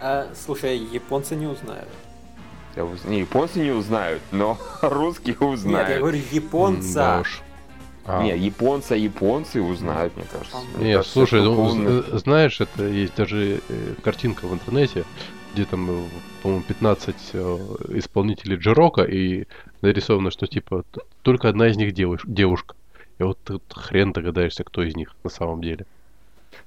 А, 0.00 0.30
слушай, 0.44 0.76
японцы 0.76 1.36
не 1.36 1.46
узнают. 1.46 1.88
Да 2.76 2.84
уз- 2.84 3.04
Не, 3.04 3.20
японцы 3.20 3.60
не 3.60 3.70
узнают, 3.70 4.20
но 4.30 4.58
русские 4.82 5.32
Нет, 5.34 5.40
я 5.40 5.46
узнают. 5.48 5.98
говорю 6.00 6.20
японца. 6.32 7.20
уж. 7.22 7.40
А, 8.08 8.22
Не, 8.22 8.36
японца 8.36 8.94
японцы 8.94 9.60
узнают, 9.60 10.16
мне 10.16 10.24
кажется. 10.32 10.56
Не, 10.72 10.76
Мне 10.78 10.86
Не, 10.88 10.94
кажется, 10.94 11.12
слушай, 11.12 11.42
ну, 11.42 11.70
з- 12.02 12.18
знаешь, 12.18 12.60
это 12.60 12.86
есть 12.86 13.14
даже 13.16 13.60
э, 13.68 13.94
картинка 14.02 14.46
в 14.46 14.54
интернете, 14.54 15.04
где 15.54 15.64
там, 15.64 15.90
э, 15.90 16.04
по-моему, 16.42 16.62
15 16.66 17.16
э, 17.34 17.58
исполнителей 17.90 18.56
Джирока, 18.56 19.02
и 19.02 19.44
нарисовано, 19.82 20.30
что 20.30 20.46
типа 20.46 20.84
только 21.22 21.48
одна 21.48 21.68
из 21.68 21.76
них 21.76 21.92
девуш- 21.92 22.24
девушка. 22.24 22.74
И 23.18 23.22
вот 23.24 23.38
тут 23.44 23.62
хрен 23.74 24.12
догадаешься, 24.12 24.64
кто 24.64 24.82
из 24.82 24.96
них 24.96 25.14
на 25.24 25.30
самом 25.30 25.60
деле. 25.60 25.84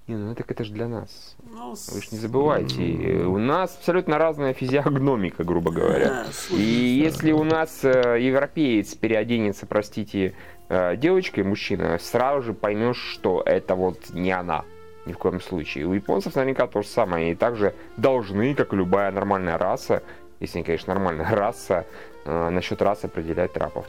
Не, 0.07 0.15
ну 0.15 0.35
так 0.35 0.49
это 0.51 0.63
же 0.63 0.73
для 0.73 0.87
нас. 0.87 1.35
Ну, 1.51 1.71
Вы 1.93 2.01
же 2.01 2.07
не 2.11 2.17
забывайте, 2.17 2.83
э, 2.93 3.25
у 3.25 3.37
нас 3.37 3.75
абсолютно 3.77 4.17
разная 4.17 4.53
физиогномика, 4.53 5.43
грубо 5.43 5.71
говоря. 5.71 6.25
И 6.51 6.61
если 6.61 7.31
у 7.31 7.43
нас 7.43 7.79
э, 7.83 8.17
европеец 8.21 8.93
переоденется, 8.95 9.65
простите, 9.65 10.33
э, 10.71 10.95
девочкой, 10.95 11.43
мужчина, 11.43 11.97
сразу 11.99 12.41
же 12.41 12.53
поймешь, 12.53 12.97
что 12.97 13.43
это 13.45 13.75
вот 13.75 14.09
не 14.11 14.31
она. 14.31 14.63
Ни 15.05 15.13
в 15.13 15.17
коем 15.17 15.41
случае. 15.41 15.85
У 15.85 15.93
японцев 15.93 16.35
наверняка 16.35 16.67
то 16.67 16.81
же 16.81 16.87
самое. 16.87 17.25
Они 17.25 17.35
также 17.35 17.73
должны, 17.97 18.55
как 18.55 18.73
и 18.73 18.75
любая 18.77 19.11
нормальная 19.11 19.57
раса, 19.57 20.01
если 20.39 20.59
они, 20.59 20.65
конечно, 20.65 20.93
нормальная 20.93 21.29
раса, 21.35 21.85
э, 22.25 22.49
насчет 22.49 22.81
расы 22.81 23.05
определять 23.05 23.53
трапов. 23.53 23.85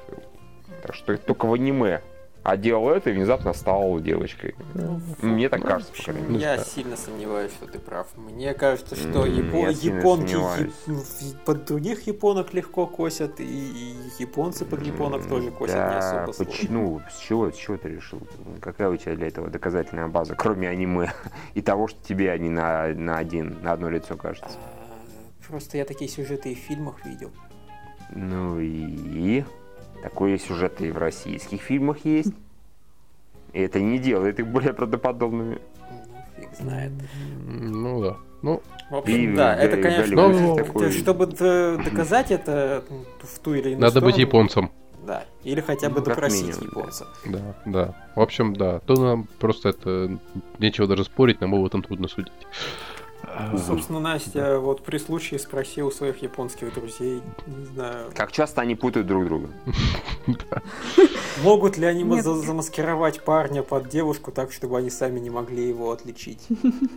Так 0.82 0.94
что 0.94 1.16
только 1.16 1.46
в 1.46 1.52
аниме. 1.52 2.00
А 2.44 2.56
делал 2.56 2.90
это 2.90 3.10
и 3.10 3.12
внезапно 3.12 3.52
стал 3.52 4.00
девочкой. 4.00 4.56
Ну, 4.74 5.00
Мне 5.20 5.48
так 5.48 5.62
кажется, 5.62 5.92
по 5.92 6.02
крайней 6.02 6.22
мере. 6.28 6.40
Я 6.40 6.56
Да. 6.56 6.64
сильно 6.64 6.96
сомневаюсь, 6.96 7.52
что 7.52 7.66
ты 7.68 7.78
прав. 7.78 8.08
Мне 8.16 8.52
кажется, 8.52 8.96
что 8.96 9.24
япо- 9.26 9.62
я 9.62 9.68
японки 9.68 10.34
яп- 10.34 11.36
под 11.44 11.64
других 11.66 12.04
японок 12.08 12.52
легко 12.52 12.86
косят, 12.88 13.38
и, 13.38 13.44
и 13.44 13.94
японцы 14.18 14.64
под 14.64 14.82
японок 14.84 15.24
тоже 15.28 15.52
косят 15.52 15.76
не 15.76 15.80
Да, 15.80 15.98
особо 15.98 16.32
сложно. 16.32 16.44
почему? 16.52 17.02
С 17.12 17.18
чего, 17.20 17.50
с 17.52 17.56
чего 17.56 17.76
ты 17.76 17.88
решил? 17.90 18.18
Какая 18.60 18.88
у 18.88 18.96
тебя 18.96 19.14
для 19.14 19.28
этого 19.28 19.48
доказательная 19.48 20.08
база, 20.08 20.34
кроме 20.34 20.68
аниме 20.68 21.12
и 21.54 21.62
того, 21.62 21.86
что 21.86 22.02
тебе 22.02 22.32
они 22.32 22.48
на, 22.50 22.88
на 22.88 23.18
один, 23.18 23.58
на 23.62 23.72
одно 23.72 23.88
лицо 23.88 24.16
кажется? 24.16 24.48
А, 24.58 25.46
Просто 25.48 25.76
я 25.78 25.84
такие 25.84 26.10
сюжеты 26.10 26.50
и 26.50 26.54
в 26.56 26.58
фильмах 26.58 27.04
видел. 27.06 27.30
Ну 28.10 28.58
и 28.58 29.44
такой 30.02 30.38
сюжет 30.38 30.80
и 30.80 30.90
в 30.90 30.98
российских 30.98 31.60
фильмах 31.62 32.04
есть. 32.04 32.32
И 33.52 33.60
это 33.60 33.80
не 33.80 33.98
делает 33.98 34.38
их 34.40 34.46
более 34.48 34.72
правдоподобными. 34.72 35.58
Ну, 35.90 36.40
фиг 36.40 36.48
знает. 36.58 36.92
Ну 37.46 38.02
да. 38.02 38.16
Ну, 38.42 38.60
В 38.90 38.96
общем, 38.96 39.14
И 39.32 39.36
да, 39.36 39.54
в 39.54 39.58
это, 39.60 39.76
конечно, 39.80 40.16
Голливуде 40.16 40.60
это- 40.60 40.64
такой- 40.64 40.90
чтобы 40.90 41.26
доказать 41.26 42.30
это 42.32 42.82
в 43.22 43.38
ту 43.38 43.54
или 43.54 43.68
иную 43.70 43.80
надо 43.80 44.00
быть 44.00 44.14
сторону, 44.14 44.20
японцем. 44.26 44.70
Да, 45.06 45.24
или 45.44 45.60
хотя 45.60 45.88
бы 45.90 45.98
Ну, 46.00 46.06
допросить 46.06 46.46
минимум, 46.58 46.60
да. 46.74 46.80
японца. 46.80 47.06
Да, 47.26 47.40
да. 47.66 47.94
В 48.16 48.20
общем, 48.20 48.54
да. 48.56 48.80
То 48.80 48.94
нам 48.94 49.28
просто 49.38 49.68
это 49.70 50.18
нечего 50.58 50.86
даже 50.88 51.04
спорить, 51.04 51.40
нам 51.40 51.54
об 51.54 51.64
этом 51.64 51.82
трудно 51.82 52.08
судить. 52.08 52.32
Собственно, 53.56 54.00
Настя 54.00 54.58
вот 54.58 54.82
при 54.82 54.98
случае 54.98 55.40
спросил 55.40 55.88
у 55.88 55.90
своих 55.90 56.22
японских 56.22 56.74
друзей, 56.74 57.22
не 57.46 57.64
знаю, 57.66 58.10
Как 58.14 58.32
часто 58.32 58.60
они 58.60 58.74
путают 58.74 59.06
друг 59.06 59.24
друга? 59.26 59.48
могут 61.42 61.76
ли 61.76 61.86
они 61.86 62.20
замаскировать 62.20 63.24
парня 63.24 63.62
под 63.62 63.88
девушку 63.88 64.32
так, 64.32 64.52
чтобы 64.52 64.78
они 64.78 64.90
сами 64.90 65.18
не 65.20 65.30
могли 65.30 65.68
его 65.68 65.92
отличить? 65.92 66.46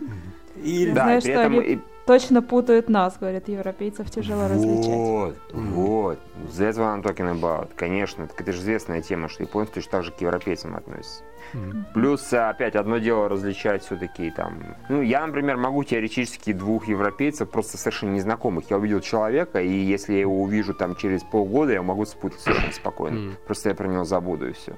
Или 0.62 0.92
Да, 0.92 1.04
знаешь, 1.04 1.22
при 1.22 1.32
что 1.32 1.40
этом... 1.40 1.58
они- 1.58 1.80
точно 2.06 2.42
путают 2.42 2.88
нас, 2.88 3.16
говорят, 3.18 3.48
европейцев 3.48 4.10
тяжело 4.10 4.48
различать. 4.48 4.86
Вот, 4.86 5.36
вот. 5.52 6.18
That's 6.56 6.76
what 6.76 6.94
I'm 6.94 7.02
talking 7.02 7.38
about. 7.38 7.70
Конечно, 7.76 8.28
это 8.38 8.52
же 8.52 8.58
известная 8.60 9.02
тема, 9.02 9.28
что 9.28 9.42
японцы 9.42 9.74
точно 9.74 9.90
так 9.90 10.04
же 10.04 10.12
к 10.12 10.20
европейцам 10.20 10.76
относятся. 10.76 11.22
М, 11.54 11.86
Плюс, 11.94 12.32
а, 12.32 12.50
опять, 12.50 12.76
одно 12.76 12.98
дело 12.98 13.28
различать 13.28 13.82
все-таки 13.84 14.30
там... 14.30 14.76
Ну, 14.88 15.02
я, 15.02 15.26
например, 15.26 15.56
могу 15.56 15.84
теоретически 15.84 16.52
двух 16.52 16.88
европейцев 16.88 17.50
просто 17.50 17.78
совершенно 17.78 18.10
незнакомых. 18.14 18.70
Я 18.70 18.78
увидел 18.78 19.00
человека, 19.00 19.60
и 19.60 19.70
если 19.70 20.14
я 20.14 20.20
его 20.20 20.42
увижу 20.42 20.74
там 20.74 20.96
через 20.96 21.22
полгода, 21.22 21.72
я 21.72 21.82
могу 21.82 22.04
спутать 22.04 22.40
совершенно 22.40 22.72
спокойно. 22.72 23.16
м. 23.16 23.36
Просто 23.46 23.70
я 23.70 23.74
про 23.74 23.86
него 23.88 24.04
забуду 24.04 24.48
и 24.48 24.52
все. 24.52 24.72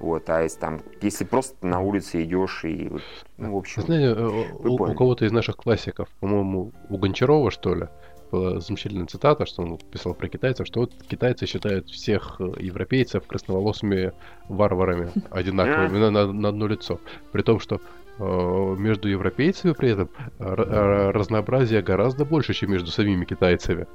Вот, 0.00 0.30
а 0.30 0.42
если 0.42 0.58
там, 0.58 0.80
если 1.02 1.24
просто 1.24 1.54
на 1.66 1.80
улице 1.80 2.22
идешь 2.24 2.64
и, 2.64 2.88
вот, 2.88 3.02
ну, 3.36 3.52
в 3.54 3.58
общем, 3.58 3.82
Знаете, 3.82 4.18
э, 4.18 4.26
у, 4.26 4.72
у 4.74 4.94
кого-то 4.94 5.26
из 5.26 5.32
наших 5.32 5.56
классиков, 5.56 6.08
по-моему, 6.20 6.72
у 6.88 6.96
Гончарова, 6.96 7.50
что 7.50 7.74
ли, 7.74 7.88
была 8.30 8.60
замечательная 8.60 9.06
цитата, 9.06 9.44
что 9.46 9.62
он 9.62 9.78
писал 9.78 10.14
про 10.14 10.28
китайцев, 10.28 10.66
что 10.66 10.80
вот 10.80 10.92
китайцы 11.08 11.46
считают 11.46 11.88
всех 11.88 12.36
э, 12.40 12.44
европейцев 12.60 13.26
красноволосыми 13.26 14.12
варварами, 14.48 15.10
одинаковыми 15.30 15.98
на, 15.98 16.10
на- 16.10 16.32
на 16.32 16.48
одно 16.48 16.66
лицо. 16.66 17.00
При 17.32 17.42
том, 17.42 17.60
что 17.60 17.80
э, 18.18 18.74
между 18.78 19.08
европейцами 19.08 19.72
при 19.72 19.90
этом 19.90 20.08
р- 20.38 20.60
р- 20.60 21.12
разнообразие 21.12 21.82
гораздо 21.82 22.24
больше, 22.24 22.54
чем 22.54 22.70
между 22.72 22.90
самими 22.90 23.24
китайцами. 23.24 23.86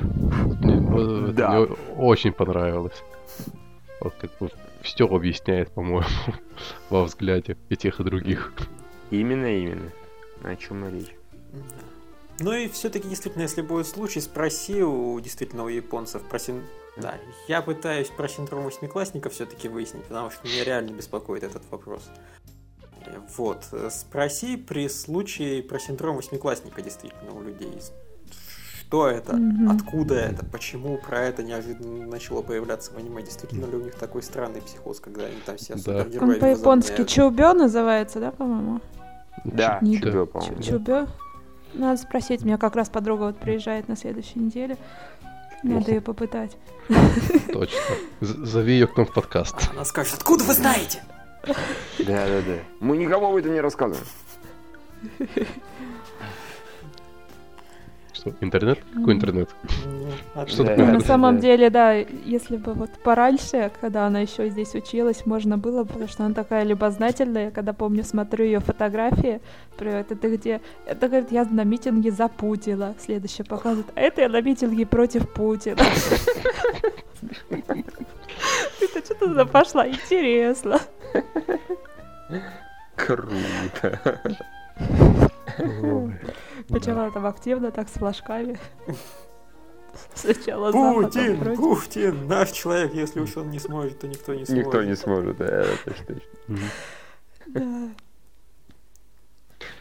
Э, 0.00 1.32
Да. 1.32 1.50
мне 1.60 1.66
очень 1.96 2.32
понравилось. 2.32 3.02
Вот 4.00 4.14
как 4.20 4.30
бы 4.40 4.48
все 4.82 5.06
объясняет, 5.06 5.70
по-моему, 5.72 6.06
во 6.90 7.04
взгляде 7.04 7.56
и 7.68 7.76
тех, 7.76 8.00
и 8.00 8.04
других. 8.04 8.52
именно, 9.10 9.46
именно. 9.46 9.90
О 10.42 10.56
чем 10.56 10.86
и 10.86 10.92
речь. 10.92 11.14
Да. 11.52 11.60
Ну 12.40 12.52
и 12.52 12.68
все-таки, 12.68 13.08
действительно, 13.08 13.42
если 13.42 13.60
будет 13.62 13.86
случай, 13.86 14.20
спроси 14.20 14.82
у 14.82 15.18
действительно 15.20 15.64
у 15.64 15.68
японцев 15.68 16.22
про 16.22 16.38
син- 16.38 16.62
Да, 16.96 17.14
я 17.48 17.62
пытаюсь 17.62 18.08
про 18.08 18.28
синдром 18.28 18.64
восьмиклассника 18.64 19.28
все-таки 19.30 19.68
выяснить, 19.68 20.04
потому 20.04 20.30
что 20.30 20.46
меня 20.48 20.64
реально 20.64 20.90
беспокоит 20.92 21.42
этот 21.44 21.62
вопрос. 21.70 22.02
Э, 23.06 23.18
Вот, 23.36 23.64
э, 23.72 23.88
спроси 23.90 24.56
при 24.56 24.88
случае 24.88 25.62
про 25.62 25.78
синдром 25.78 26.16
восьмиклассника 26.16 26.82
действительно 26.82 27.32
у 27.32 27.42
людей. 27.42 27.78
Что 28.80 29.06
это? 29.08 29.36
Мгм. 29.36 29.70
Откуда 29.70 30.14
это? 30.16 30.44
Почему 30.44 30.98
про 30.98 31.20
это 31.20 31.42
неожиданно 31.42 32.06
начало 32.06 32.42
появляться 32.42 32.92
в 32.92 32.96
аниме? 32.96 33.22
Действительно 33.22 33.66
ли 33.66 33.76
у 33.76 33.84
них 33.84 33.94
такой 33.94 34.22
странный 34.22 34.60
психоз, 34.62 34.98
когда 35.00 35.26
они 35.26 35.36
там 35.46 35.56
все 35.58 35.74
Да. 35.74 35.78
супергероями 35.80 36.34
Он 36.34 36.40
по-японски 36.40 37.04
чубё 37.04 37.52
называется, 37.54 38.18
да, 38.18 38.32
по-моему? 38.32 38.80
Да, 39.44 39.78
Да. 39.80 40.26
по-моему. 40.26 40.56
Чу- 40.62 40.72
Чубё? 40.72 41.06
Надо 41.74 42.00
спросить, 42.00 42.42
у 42.42 42.46
меня 42.46 42.58
как 42.58 42.76
раз 42.76 42.88
подруга 42.88 43.24
вот 43.24 43.38
приезжает 43.38 43.88
на 43.88 43.96
следующей 43.96 44.38
неделе. 44.38 44.76
Надо 45.62 45.90
ее 45.92 46.00
попытать. 46.00 46.56
Точно. 47.52 47.78
Зови 48.20 48.72
ее 48.72 48.86
к 48.86 48.96
нам 48.96 49.06
в 49.06 49.12
подкаст. 49.12 49.56
Она 49.72 49.84
скажет, 49.84 50.14
откуда 50.14 50.44
вы 50.44 50.54
знаете? 50.54 51.02
Да, 51.46 51.54
да, 51.98 52.42
да. 52.42 52.58
Мы 52.80 52.96
никому 52.96 53.30
об 53.30 53.36
этом 53.36 53.52
не 53.52 53.60
рассказываем. 53.60 54.06
Что, 58.12 58.32
интернет? 58.40 58.78
Какой 58.94 59.14
интернет? 59.14 59.48
Ну, 60.34 60.46
Что 60.46 60.64
такое 60.64 60.86
На 60.86 61.00
самом 61.00 61.38
деле, 61.38 61.70
да, 61.70 61.92
если 61.92 62.56
бы 62.56 62.74
вот 62.74 62.90
пораньше, 63.02 63.70
когда 63.80 64.06
она 64.06 64.20
еще 64.20 64.48
здесь 64.48 64.74
училась, 64.74 65.26
можно 65.26 65.58
было, 65.58 65.84
потому 65.84 66.08
что 66.08 66.24
она 66.24 66.34
такая 66.34 66.64
любознательная. 66.64 67.46
Я 67.46 67.50
Когда 67.50 67.72
помню, 67.72 68.04
смотрю 68.04 68.44
ее 68.44 68.60
фотографии, 68.60 69.40
привет, 69.76 70.10
это 70.10 70.28
где? 70.28 70.60
Это, 70.86 71.08
говорит, 71.08 71.30
я 71.32 71.44
на 71.44 71.64
митинге 71.64 72.10
за 72.10 72.28
Путина. 72.28 72.94
Следующее 72.98 73.44
показывает, 73.44 73.86
а 73.94 74.00
это 74.00 74.22
я 74.22 74.28
на 74.28 74.40
митинге 74.40 74.86
против 74.86 75.28
Путина. 75.28 75.80
Это 78.80 79.04
что 79.04 79.14
туда 79.14 79.44
пошла? 79.44 79.86
Интересно. 79.86 80.80
Круто. 82.96 84.20
Ой, 86.70 86.78
Причем 86.78 86.94
да. 86.94 87.02
она 87.02 87.10
там 87.10 87.26
активно 87.26 87.70
так 87.72 87.88
с 87.88 87.92
флажками. 87.92 88.58
Сначала 90.14 90.70
Путин, 90.70 91.38
против. 91.40 91.58
Путин, 91.58 92.28
наш 92.28 92.52
человек, 92.52 92.94
если 92.94 93.20
уж 93.20 93.36
он 93.36 93.50
не 93.50 93.58
сможет, 93.58 93.98
то 93.98 94.06
никто 94.06 94.34
не 94.34 94.44
сможет. 94.44 94.66
Никто 94.66 94.82
не 94.84 94.94
сможет, 94.94 95.36
да, 95.36 95.46
это 95.46 95.78
точно. 95.84 96.16
Да. 97.48 97.88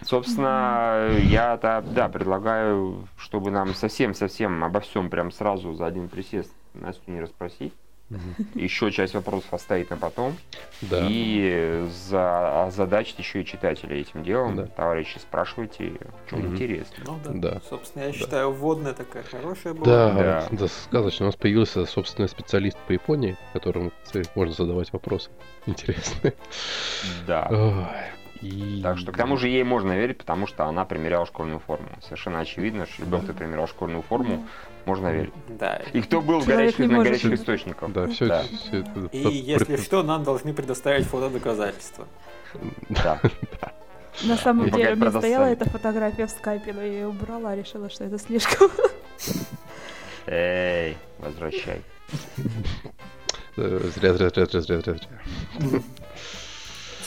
Собственно, 0.01 1.11
я 1.21 1.57
да, 1.57 1.81
да, 1.81 2.09
предлагаю, 2.09 3.07
чтобы 3.17 3.51
нам 3.51 3.75
совсем-совсем 3.75 4.63
обо 4.63 4.79
всем 4.79 5.09
прям 5.09 5.31
сразу 5.31 5.73
за 5.73 5.85
один 5.85 6.09
присест 6.09 6.51
Настю 6.73 7.11
не 7.11 7.21
расспросить. 7.21 7.73
Еще 8.55 8.91
часть 8.91 9.13
вопросов 9.13 9.53
оставить 9.53 9.89
на 9.89 9.97
потом. 9.97 10.35
Да. 10.81 11.05
И 11.09 11.85
за, 12.07 12.65
озадачить 12.65 13.19
еще 13.19 13.41
и 13.41 13.45
читателей 13.45 14.01
этим 14.01 14.23
делом. 14.23 14.55
Да. 14.55 14.65
Товарищи, 14.65 15.17
спрашивайте, 15.19 15.93
что 16.27 16.37
Мгм. 16.37 16.53
интересно. 16.55 17.03
Ну 17.05 17.19
да. 17.23 17.31
Да. 17.33 17.61
Собственно, 17.69 18.03
я 18.03 18.09
Да. 18.11 18.17
считаю, 18.17 18.51
вводная 18.51 18.93
такая 18.93 19.23
хорошая 19.23 19.73
была. 19.73 19.85
Да, 19.85 20.09
Да. 20.13 20.47
да, 20.51 20.67
сказочно. 20.67 21.25
У 21.25 21.27
нас 21.27 21.35
появился 21.35 21.85
собственный 21.85 22.29
специалист 22.29 22.77
по 22.87 22.91
Японии, 22.93 23.37
которому 23.53 23.91
можно 24.35 24.53
задавать 24.53 24.91
вопросы 24.91 25.29
интересные. 25.67 26.33
Да. 27.27 27.47
Ой, 27.51 27.85
и- 28.41 28.79
Так 28.81 28.97
что 28.97 29.11
к 29.11 29.17
тому 29.17 29.37
же 29.37 29.49
ей 29.49 29.63
можно 29.63 29.91
верить, 29.91 30.17
потому 30.17 30.47
что 30.47 30.65
она 30.65 30.85
примеряла 30.85 31.25
школьную 31.25 31.59
форму. 31.59 31.89
Совершенно 32.01 32.39
очевидно, 32.39 32.85
что 32.85 33.03
любой, 33.03 33.21
кто 33.21 33.33
примерял 33.33 33.67
школьную 33.67 34.01
форму, 34.01 34.47
можно 34.89 35.07
верить. 35.11 35.33
Да. 35.47 35.81
И 35.93 36.01
кто 36.01 36.21
был 36.21 36.39
в 36.41 36.45
горячих, 36.45 36.79
не 36.79 36.87
на 36.87 37.03
горячих 37.03 37.31
источниках. 37.33 37.91
Да, 37.91 38.07
все, 38.07 38.25
Да. 38.27 38.43
это... 38.71 38.99
И 39.11 39.23
под- 39.23 39.33
если 39.33 39.77
что, 39.77 40.03
нам 40.03 40.23
должны 40.23 40.53
предоставить 40.53 41.05
фотодоказательства. 41.07 42.07
Да. 42.89 43.19
На 44.23 44.35
самом 44.37 44.69
деле, 44.69 44.93
у 44.93 44.95
меня 44.97 45.11
стояла 45.11 45.45
эта 45.45 45.69
фотография 45.69 46.25
в 46.25 46.31
скайпе, 46.31 46.73
но 46.73 46.81
я 46.81 46.87
ее 46.87 47.07
убрала, 47.07 47.55
решила, 47.55 47.89
что 47.89 48.03
это 48.03 48.17
слишком. 48.19 48.69
Эй, 50.27 50.97
возвращай. 51.19 51.81
э, 53.57 53.79
Зря, 53.95 54.13
зря, 54.13 54.29
зря, 54.29 54.45
зря, 54.45 54.61
зря, 54.61 54.81
зря, 54.81 54.93
зря. 55.61 55.81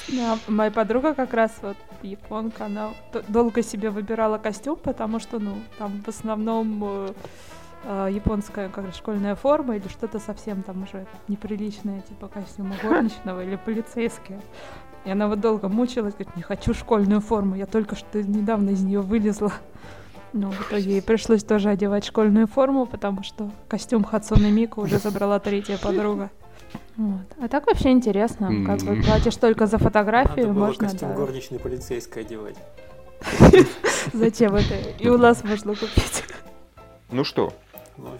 Да, 0.08 0.38
моя 0.48 0.70
подруга 0.70 1.14
как 1.14 1.32
раз 1.32 1.52
вот 1.62 1.76
японка, 2.02 2.66
она 2.66 2.90
долго 3.28 3.62
себе 3.62 3.90
выбирала 3.90 4.38
костюм, 4.38 4.76
потому 4.76 5.20
что, 5.20 5.38
ну, 5.38 5.62
там 5.78 6.02
в 6.04 6.08
основном 6.08 7.14
э, 7.84 8.08
японская 8.12 8.68
как 8.68 8.92
школьная 8.94 9.34
форма 9.34 9.76
или 9.76 9.88
что-то 9.88 10.18
совсем 10.18 10.62
там 10.62 10.82
уже 10.82 11.06
неприличное, 11.28 12.00
типа 12.02 12.28
костюма 12.28 12.74
горничного 12.82 13.44
или 13.44 13.56
полицейская. 13.56 14.40
И 15.04 15.10
она 15.10 15.28
вот 15.28 15.40
долго 15.40 15.68
мучилась, 15.68 16.14
говорит, 16.14 16.36
не 16.36 16.42
хочу 16.42 16.74
школьную 16.74 17.20
форму, 17.20 17.56
я 17.56 17.66
только 17.66 17.96
что 17.96 18.22
недавно 18.22 18.70
из 18.70 18.82
нее 18.82 19.00
вылезла. 19.00 19.52
Ну, 20.32 20.50
в 20.50 20.68
итоге 20.68 20.92
ей 20.92 21.02
пришлось 21.02 21.44
тоже 21.44 21.68
одевать 21.68 22.06
школьную 22.06 22.46
форму, 22.46 22.86
потому 22.86 23.22
что 23.22 23.50
костюм 23.68 24.02
Хацуны 24.02 24.50
Мику 24.50 24.80
уже 24.82 24.98
забрала 24.98 25.38
третья 25.38 25.76
подруга. 25.76 26.30
Вот. 26.96 27.26
А 27.40 27.48
так 27.48 27.66
вообще 27.66 27.90
интересно, 27.90 28.50
как 28.66 28.80
бы 28.80 29.02
платишь 29.02 29.36
только 29.36 29.66
за 29.66 29.78
фотографию, 29.78 30.48
Надо 30.48 30.58
было 30.58 30.66
можно, 30.66 30.88
костюм 30.88 31.08
да. 31.10 31.14
горничной 31.14 31.58
полицейской 31.58 32.22
одевать. 32.22 32.56
Зачем 34.12 34.54
это? 34.54 34.74
И 34.98 35.08
у 35.08 35.18
нас 35.18 35.44
можно 35.44 35.74
купить. 35.74 36.24
Ну 37.10 37.24
что, 37.24 37.52
Ну, 37.96 38.10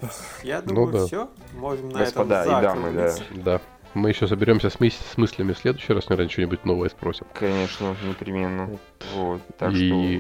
я 0.43 0.61
Ну 0.65 0.75
думаю, 0.75 0.93
да. 0.93 1.07
все. 1.07 1.29
Можем 1.55 1.89
на 1.91 1.99
Господа 2.01 2.43
этом 2.43 2.59
и 2.59 2.63
дамы, 2.63 2.93
да. 2.93 3.15
Да. 3.45 3.61
Мы 3.95 4.09
еще 4.09 4.27
соберемся 4.27 4.71
с, 4.71 4.77
мыс- 4.77 5.03
с 5.13 5.17
мыслями 5.19 5.53
в 5.53 5.59
следующий 5.59 5.93
раз, 5.93 6.09
наверное, 6.09 6.31
что-нибудь 6.31 6.65
новое 6.65 6.89
спросим. 6.89 7.27
конечно, 7.35 7.95
непременно. 8.05 8.71
Вот, 9.15 9.43
так 9.59 9.73
и, 9.75 10.19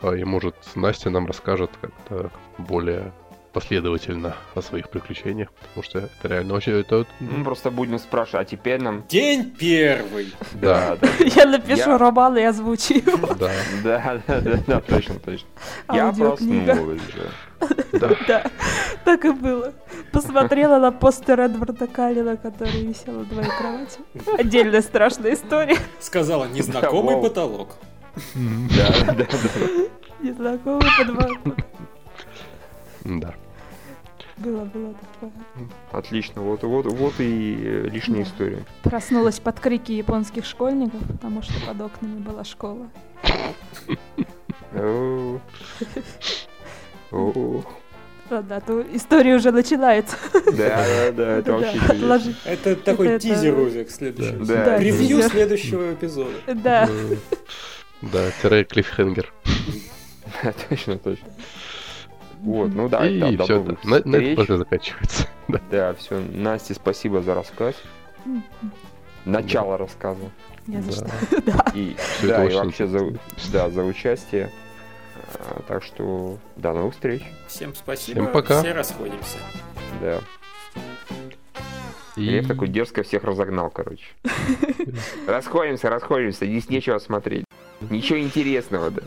что... 0.00 0.10
а, 0.10 0.14
и 0.14 0.24
может 0.24 0.54
Настя 0.74 1.08
нам 1.10 1.26
расскажет 1.26 1.70
как-то 1.80 2.30
более 2.58 3.12
последовательно 3.54 4.34
о 4.56 4.60
своих 4.62 4.88
приключениях, 4.90 5.52
потому 5.52 5.84
что 5.84 5.98
это 6.00 6.28
реально 6.28 6.54
очень... 6.54 6.72
Это, 6.72 7.06
Мы 7.20 7.44
просто 7.44 7.70
будем 7.70 7.98
спрашивать, 8.00 8.46
а 8.48 8.50
теперь 8.50 8.82
нам... 8.82 9.04
День 9.08 9.48
первый. 9.58 10.34
да, 10.54 10.96
да, 11.00 11.08
Я 11.24 11.46
напишу 11.46 11.96
роман 11.96 12.36
и 12.36 12.42
озвучу 12.42 12.94
его. 12.94 13.32
да, 13.34 13.52
да, 13.84 14.12
да, 14.66 14.80
точно, 14.80 15.14
точно. 15.20 15.48
Я 15.92 16.12
проснулась 16.12 17.00
же. 17.14 17.30
Да. 17.92 18.16
Да, 18.28 18.50
так 19.04 19.24
и 19.24 19.30
было. 19.30 19.72
Посмотрела 20.12 20.78
на 20.78 20.92
постер 20.92 21.40
Эдварда 21.40 21.86
Каллина, 21.86 22.36
который 22.36 22.86
висел 22.86 23.12
над 23.12 23.32
моей 23.32 23.50
кровати. 23.50 23.98
Отдельная 24.38 24.82
страшная 24.82 25.34
история. 25.34 25.76
Сказала 26.00 26.46
незнакомый 26.46 27.20
потолок. 27.20 27.70
Да, 28.34 29.04
да, 29.06 29.14
да. 29.14 29.26
Незнакомый 30.20 30.88
подвал. 30.98 31.30
Да. 33.04 33.34
Было, 34.36 34.64
было 34.64 34.94
такое. 34.94 35.30
Отлично, 35.92 36.42
вот, 36.42 36.62
вот, 36.64 36.86
вот 36.86 37.14
и 37.18 37.54
лишняя 37.92 38.24
Да. 38.24 38.30
история. 38.30 38.64
Проснулась 38.82 39.38
под 39.38 39.60
крики 39.60 39.92
японских 39.92 40.44
школьников, 40.44 41.00
потому 41.06 41.42
что 41.42 41.52
под 41.66 41.80
окнами 41.80 42.18
была 42.18 42.44
школа. 42.44 42.88
О. 47.14 47.32
О. 47.34 47.64
Ладно, 48.30 48.56
а 48.56 48.60
то 48.60 48.82
история 48.92 49.34
уже 49.36 49.52
начинается. 49.52 50.16
Да, 50.32 50.42
да, 50.52 51.12
да, 51.12 51.36
это 51.38 51.42
Да, 51.42 51.52
вообще 51.58 51.78
отложи. 51.86 52.34
Это 52.44 52.76
такой 52.76 53.08
Это- 53.08 53.18
тизер 53.20 53.58
уже 53.58 53.84
к 53.84 53.90
следующему. 53.90 54.44
Да. 54.46 54.64
Да, 54.64 54.76
Превью 54.78 55.22
следующего 55.22 55.92
эпизода. 55.92 56.30
Да. 56.46 56.88
Да, 58.00 58.30
тире 58.42 58.64
клиффхенгер. 58.64 59.32
Да, 60.42 60.52
Точно, 60.68 60.98
точно. 60.98 61.28
Вот, 62.40 62.74
ну 62.74 62.88
да, 62.88 63.06
И 63.06 63.36
да, 63.36 63.44
все, 63.44 63.62
на, 63.84 64.02
на 64.04 64.36
пока 64.36 64.56
заканчивается. 64.56 65.28
Да. 65.48 65.60
Да, 65.70 65.94
все. 65.94 66.18
Насте, 66.32 66.72
спасибо 66.74 67.20
за 67.22 67.34
рассказ. 67.34 67.74
Начало 69.26 69.76
рассказа. 69.78 70.30
Не 70.66 70.80
за 70.80 71.04
Да. 71.04 71.10
что. 71.30 71.40
Да. 71.46 71.66
И, 71.74 71.94
да, 72.22 72.44
это 72.44 72.56
вообще 72.64 72.86
за, 72.86 73.00
да, 73.52 73.70
за 73.70 73.82
участие. 73.84 74.50
А, 75.38 75.62
Так 75.66 75.82
что 75.82 76.38
до 76.56 76.72
новых 76.72 76.94
встреч. 76.94 77.22
Всем 77.46 77.74
спасибо. 77.74 78.22
Всем 78.22 78.32
пока. 78.32 78.60
Все 78.60 78.72
расходимся. 78.72 79.38
Да. 80.00 80.20
И... 82.16 82.24
Я 82.24 82.42
такой 82.42 82.68
дерзко 82.68 83.02
всех 83.02 83.24
разогнал, 83.24 83.70
короче. 83.70 84.06
Расходимся, 85.26 85.90
расходимся, 85.90 86.46
здесь 86.46 86.68
нечего 86.68 86.98
смотреть. 86.98 87.44
Ничего 87.90 88.20
интересного, 88.20 88.90
да. 88.90 89.02